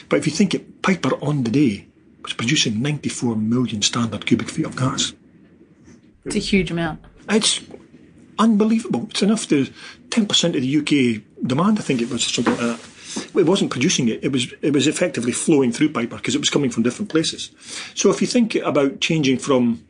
But 0.09 0.17
if 0.17 0.25
you 0.27 0.33
think 0.33 0.53
it, 0.53 0.81
Piper 0.81 1.15
on 1.23 1.43
the 1.43 1.49
day 1.49 1.87
was 2.21 2.33
producing 2.33 2.81
94 2.81 3.37
million 3.37 3.81
standard 3.81 4.25
cubic 4.25 4.49
feet 4.49 4.65
of 4.65 4.75
gas. 4.75 5.13
It's 6.25 6.35
a 6.35 6.39
huge 6.39 6.71
amount. 6.71 6.99
It's 7.29 7.61
unbelievable. 8.37 9.07
It's 9.11 9.21
enough 9.21 9.47
to 9.47 9.67
10% 10.09 10.55
of 10.55 10.61
the 10.61 10.77
UK 10.79 11.47
demand, 11.47 11.79
I 11.79 11.83
think 11.83 12.01
it 12.01 12.09
was, 12.09 12.25
something 12.25 12.53
like 12.53 12.61
that. 12.61 12.89
It 13.33 13.45
wasn't 13.45 13.71
producing 13.71 14.09
it. 14.09 14.21
It 14.25 14.33
was 14.33 14.53
it 14.61 14.73
was 14.73 14.87
effectively 14.87 15.31
flowing 15.31 15.71
through 15.71 15.93
Piper 15.93 16.17
because 16.17 16.35
it 16.35 16.39
was 16.39 16.49
coming 16.49 16.69
from 16.69 16.83
different 16.83 17.09
places. 17.09 17.51
So 17.93 18.09
if 18.09 18.19
you 18.19 18.27
think 18.27 18.55
about 18.55 18.99
changing 18.99 19.37
from 19.37 19.85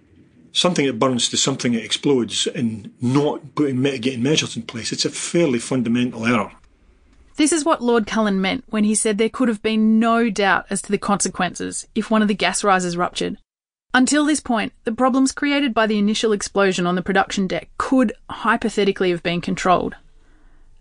something 0.55 0.87
that 0.87 0.97
burns 0.97 1.29
to 1.29 1.37
something 1.37 1.73
that 1.73 1.83
explodes 1.83 2.47
and 2.47 2.91
not 3.01 3.55
putting 3.55 3.81
mitigating 3.81 4.23
measures 4.23 4.55
in 4.55 4.63
place, 4.63 4.91
it's 4.91 5.05
a 5.05 5.09
fairly 5.09 5.59
fundamental 5.59 6.25
error. 6.25 6.51
This 7.35 7.51
is 7.51 7.65
what 7.65 7.83
Lord 7.83 8.07
Cullen 8.07 8.39
meant 8.39 8.63
when 8.69 8.85
he 8.85 8.95
said 8.95 9.17
there 9.17 9.29
could 9.29 9.49
have 9.49 9.61
been 9.61 9.99
no 9.99 10.29
doubt 10.29 10.65
as 10.69 10.81
to 10.83 10.91
the 10.91 10.97
consequences 10.97 11.85
if 11.93 12.09
one 12.09 12.21
of 12.21 12.29
the 12.29 12.33
gas 12.33 12.63
risers 12.63 12.95
ruptured. 12.95 13.37
Until 13.93 14.25
this 14.25 14.39
point, 14.39 14.71
the 14.85 14.93
problems 14.93 15.33
created 15.33 15.73
by 15.73 15.87
the 15.87 15.97
initial 15.97 16.31
explosion 16.31 16.87
on 16.87 16.95
the 16.95 17.01
production 17.01 17.45
deck 17.47 17.69
could 17.77 18.13
hypothetically 18.29 19.09
have 19.09 19.23
been 19.23 19.41
controlled. 19.41 19.95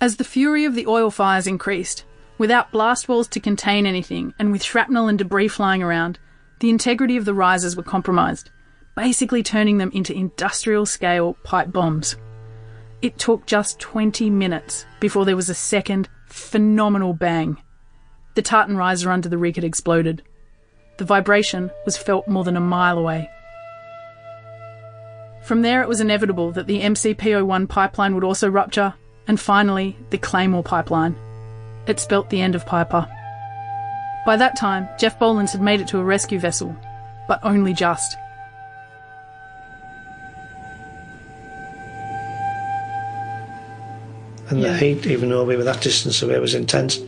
As 0.00 0.16
the 0.16 0.24
fury 0.24 0.64
of 0.64 0.76
the 0.76 0.86
oil 0.86 1.10
fires 1.10 1.48
increased, 1.48 2.04
without 2.38 2.70
blast 2.70 3.08
walls 3.08 3.26
to 3.28 3.40
contain 3.40 3.86
anything 3.86 4.34
and 4.38 4.52
with 4.52 4.62
shrapnel 4.62 5.08
and 5.08 5.18
debris 5.18 5.48
flying 5.48 5.82
around, 5.82 6.20
the 6.60 6.70
integrity 6.70 7.16
of 7.16 7.24
the 7.24 7.34
risers 7.34 7.76
were 7.76 7.82
compromised, 7.82 8.50
basically 8.96 9.42
turning 9.42 9.78
them 9.78 9.90
into 9.92 10.14
industrial 10.14 10.86
scale 10.86 11.34
pipe 11.42 11.72
bombs. 11.72 12.16
It 13.02 13.18
took 13.18 13.46
just 13.46 13.80
20 13.80 14.30
minutes 14.30 14.86
before 15.00 15.24
there 15.24 15.36
was 15.36 15.50
a 15.50 15.54
second 15.54 16.08
phenomenal 16.26 17.12
bang. 17.12 17.56
The 18.34 18.42
tartan 18.42 18.76
riser 18.76 19.10
under 19.10 19.28
the 19.28 19.38
rig 19.38 19.56
had 19.56 19.64
exploded. 19.64 20.22
The 20.96 21.04
vibration 21.04 21.70
was 21.84 21.96
felt 21.96 22.28
more 22.28 22.44
than 22.44 22.56
a 22.56 22.60
mile 22.60 22.98
away. 22.98 23.30
From 25.42 25.62
there, 25.62 25.82
it 25.82 25.88
was 25.88 26.00
inevitable 26.00 26.52
that 26.52 26.66
the 26.66 26.80
MCP01 26.80 27.68
pipeline 27.68 28.14
would 28.14 28.24
also 28.24 28.48
rupture, 28.48 28.94
and 29.26 29.38
finally, 29.38 29.96
the 30.10 30.18
Claymore 30.18 30.62
pipeline. 30.62 31.14
It 31.86 32.00
spelt 32.00 32.30
the 32.30 32.40
end 32.40 32.54
of 32.54 32.64
Piper. 32.64 33.06
By 34.24 34.36
that 34.36 34.56
time, 34.56 34.88
Geoff 34.98 35.18
Bollands 35.18 35.52
had 35.52 35.60
made 35.60 35.82
it 35.82 35.88
to 35.88 35.98
a 35.98 36.04
rescue 36.04 36.38
vessel, 36.38 36.74
but 37.28 37.40
only 37.42 37.74
just. 37.74 38.16
And 44.48 44.60
Yeah. 44.60 44.68
the 44.72 44.76
heat, 44.78 45.06
even 45.06 45.30
though 45.30 45.44
we 45.44 45.56
were 45.56 45.64
that 45.64 45.80
distance 45.80 46.22
away, 46.22 46.38
was 46.38 46.54
intense. 46.54 47.00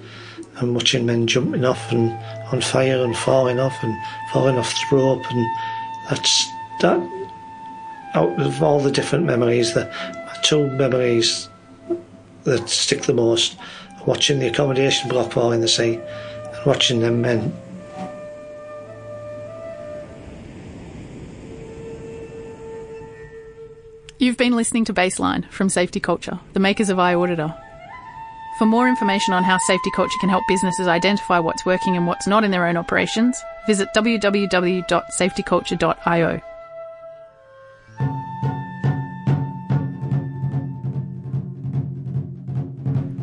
And 0.59 0.75
watching 0.75 1.05
men 1.05 1.27
jumping 1.27 1.65
off 1.65 1.93
and 1.93 2.17
on 2.51 2.63
fire 2.63 3.05
and 3.05 3.15
falling 3.17 3.61
off 3.61 3.77
and 3.83 3.95
falling 4.33 4.57
off 4.57 4.75
the 4.91 4.97
rope, 4.97 5.31
and 5.31 5.47
that's 6.09 6.47
that. 6.81 6.99
Out 8.15 8.41
of 8.41 8.63
all 8.63 8.81
the 8.81 8.91
different 8.91 9.27
memories, 9.27 9.75
the 9.75 9.87
two 10.43 10.67
memories 10.69 11.49
that 12.45 12.71
stick 12.71 13.03
the 13.03 13.13
most: 13.13 13.57
watching 14.07 14.39
the 14.39 14.47
accommodation 14.47 15.11
block 15.11 15.33
fall 15.33 15.53
in 15.53 15.61
the 15.61 15.69
sea, 15.69 16.01
and 16.55 16.65
watching 16.65 17.01
them 17.01 17.21
men 17.21 17.53
You've 24.19 24.39
been 24.39 24.57
listening 24.57 24.87
to 24.87 24.95
Baseline 24.95 25.47
from 25.51 25.69
Safety 25.69 26.01
Culture, 26.01 26.41
the 26.55 26.61
makers 26.61 26.89
of 26.89 26.97
iAuditor. 26.97 27.55
For 28.59 28.65
more 28.65 28.89
information 28.89 29.35
on 29.35 29.45
how 29.45 29.59
safety 29.59 29.91
culture 29.95 30.17
can 30.21 30.31
help 30.31 30.43
businesses 30.49 30.89
identify 30.89 31.39
what's 31.39 31.67
working 31.67 31.99
and 31.99 32.07
what's 32.07 32.27
not 32.27 32.43
in 32.43 32.51
their 32.51 32.67
own 32.67 32.79
operations, 32.79 33.39
visit 33.67 33.91
www.safetyculture.io. 33.95 36.41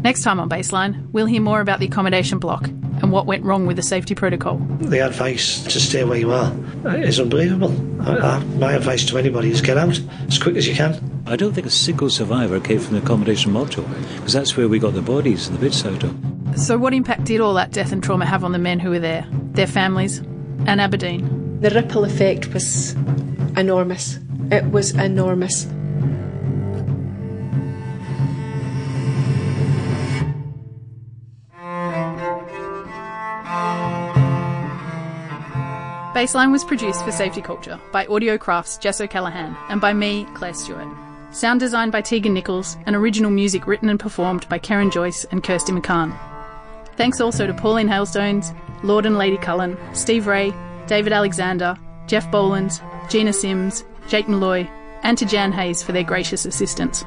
Next 0.03 0.21
time 0.21 0.39
on 0.39 0.47
Baseline, 0.47 1.11
we'll 1.11 1.25
hear 1.25 1.41
more 1.41 1.61
about 1.61 1.79
the 1.79 1.87
accommodation 1.87 2.37
block 2.37 2.69
and 3.03 3.11
what 3.11 3.25
went 3.25 3.43
wrong 3.43 3.67
with 3.67 3.75
the 3.75 3.83
safety 3.83 4.15
protocol. 4.15 4.57
the 4.79 5.05
advice 5.05 5.61
to 5.65 5.79
stay 5.79 6.05
where 6.05 6.17
you 6.17 6.31
are 6.31 6.53
is 6.95 7.19
unbelievable. 7.19 7.71
I, 8.01 8.17
I, 8.17 8.43
my 8.55 8.71
advice 8.73 9.05
to 9.07 9.17
anybody 9.17 9.51
is 9.51 9.61
get 9.61 9.77
out 9.77 9.99
as 10.27 10.39
quick 10.39 10.55
as 10.55 10.65
you 10.65 10.73
can. 10.73 11.21
I 11.27 11.35
don't 11.35 11.51
think 11.53 11.67
a 11.67 11.69
single 11.69 12.09
survivor 12.09 12.61
came 12.61 12.79
from 12.79 12.95
the 12.95 13.01
accommodation 13.03 13.51
module 13.51 13.85
because 14.15 14.31
that's 14.31 14.55
where 14.55 14.69
we 14.69 14.79
got 14.79 14.93
the 14.93 15.01
bodies 15.01 15.47
and 15.47 15.57
the 15.57 15.61
bits 15.61 15.85
out 15.85 16.01
of. 16.03 16.15
So, 16.55 16.77
what 16.77 16.93
impact 16.93 17.25
did 17.25 17.41
all 17.41 17.53
that 17.55 17.71
death 17.71 17.91
and 17.91 18.01
trauma 18.01 18.25
have 18.25 18.43
on 18.45 18.53
the 18.53 18.59
men 18.59 18.79
who 18.79 18.91
were 18.91 18.99
there, 18.99 19.27
their 19.51 19.67
families, 19.67 20.19
and 20.65 20.79
Aberdeen? 20.79 21.59
The 21.59 21.71
ripple 21.71 22.05
effect 22.05 22.53
was 22.53 22.93
enormous. 23.57 24.17
It 24.49 24.65
was 24.71 24.91
enormous. 24.91 25.65
Baseline 36.23 36.53
was 36.53 36.63
produced 36.63 37.03
for 37.03 37.11
Safety 37.11 37.41
Culture 37.41 37.77
by 37.91 38.05
Audiocraft's 38.05 38.77
Jess 38.77 39.01
O'Callaghan 39.01 39.57
and 39.67 39.81
by 39.81 39.91
me, 39.91 40.25
Claire 40.35 40.53
Stewart. 40.53 40.87
Sound 41.31 41.59
designed 41.59 41.91
by 41.91 41.99
Tegan 41.99 42.33
Nichols 42.33 42.77
and 42.85 42.95
original 42.95 43.29
music 43.29 43.67
written 43.67 43.89
and 43.89 43.99
performed 43.99 44.47
by 44.47 44.57
Karen 44.57 44.89
Joyce 44.89 45.25
and 45.31 45.43
Kirsty 45.43 45.73
McCann. 45.73 46.17
Thanks 46.95 47.19
also 47.19 47.45
to 47.45 47.53
Pauline 47.53 47.89
Hailstones, 47.89 48.53
Lord 48.83 49.05
and 49.05 49.17
Lady 49.17 49.35
Cullen, 49.35 49.77
Steve 49.91 50.25
Rae, 50.25 50.53
David 50.87 51.11
Alexander, 51.11 51.75
Geoff 52.07 52.31
Bollands, 52.31 52.79
Gina 53.09 53.33
Sims, 53.33 53.83
Jake 54.07 54.29
Molloy, 54.29 54.65
and 55.01 55.17
to 55.17 55.25
Jan 55.25 55.51
Hayes 55.51 55.83
for 55.83 55.91
their 55.91 56.03
gracious 56.03 56.45
assistance. 56.45 57.03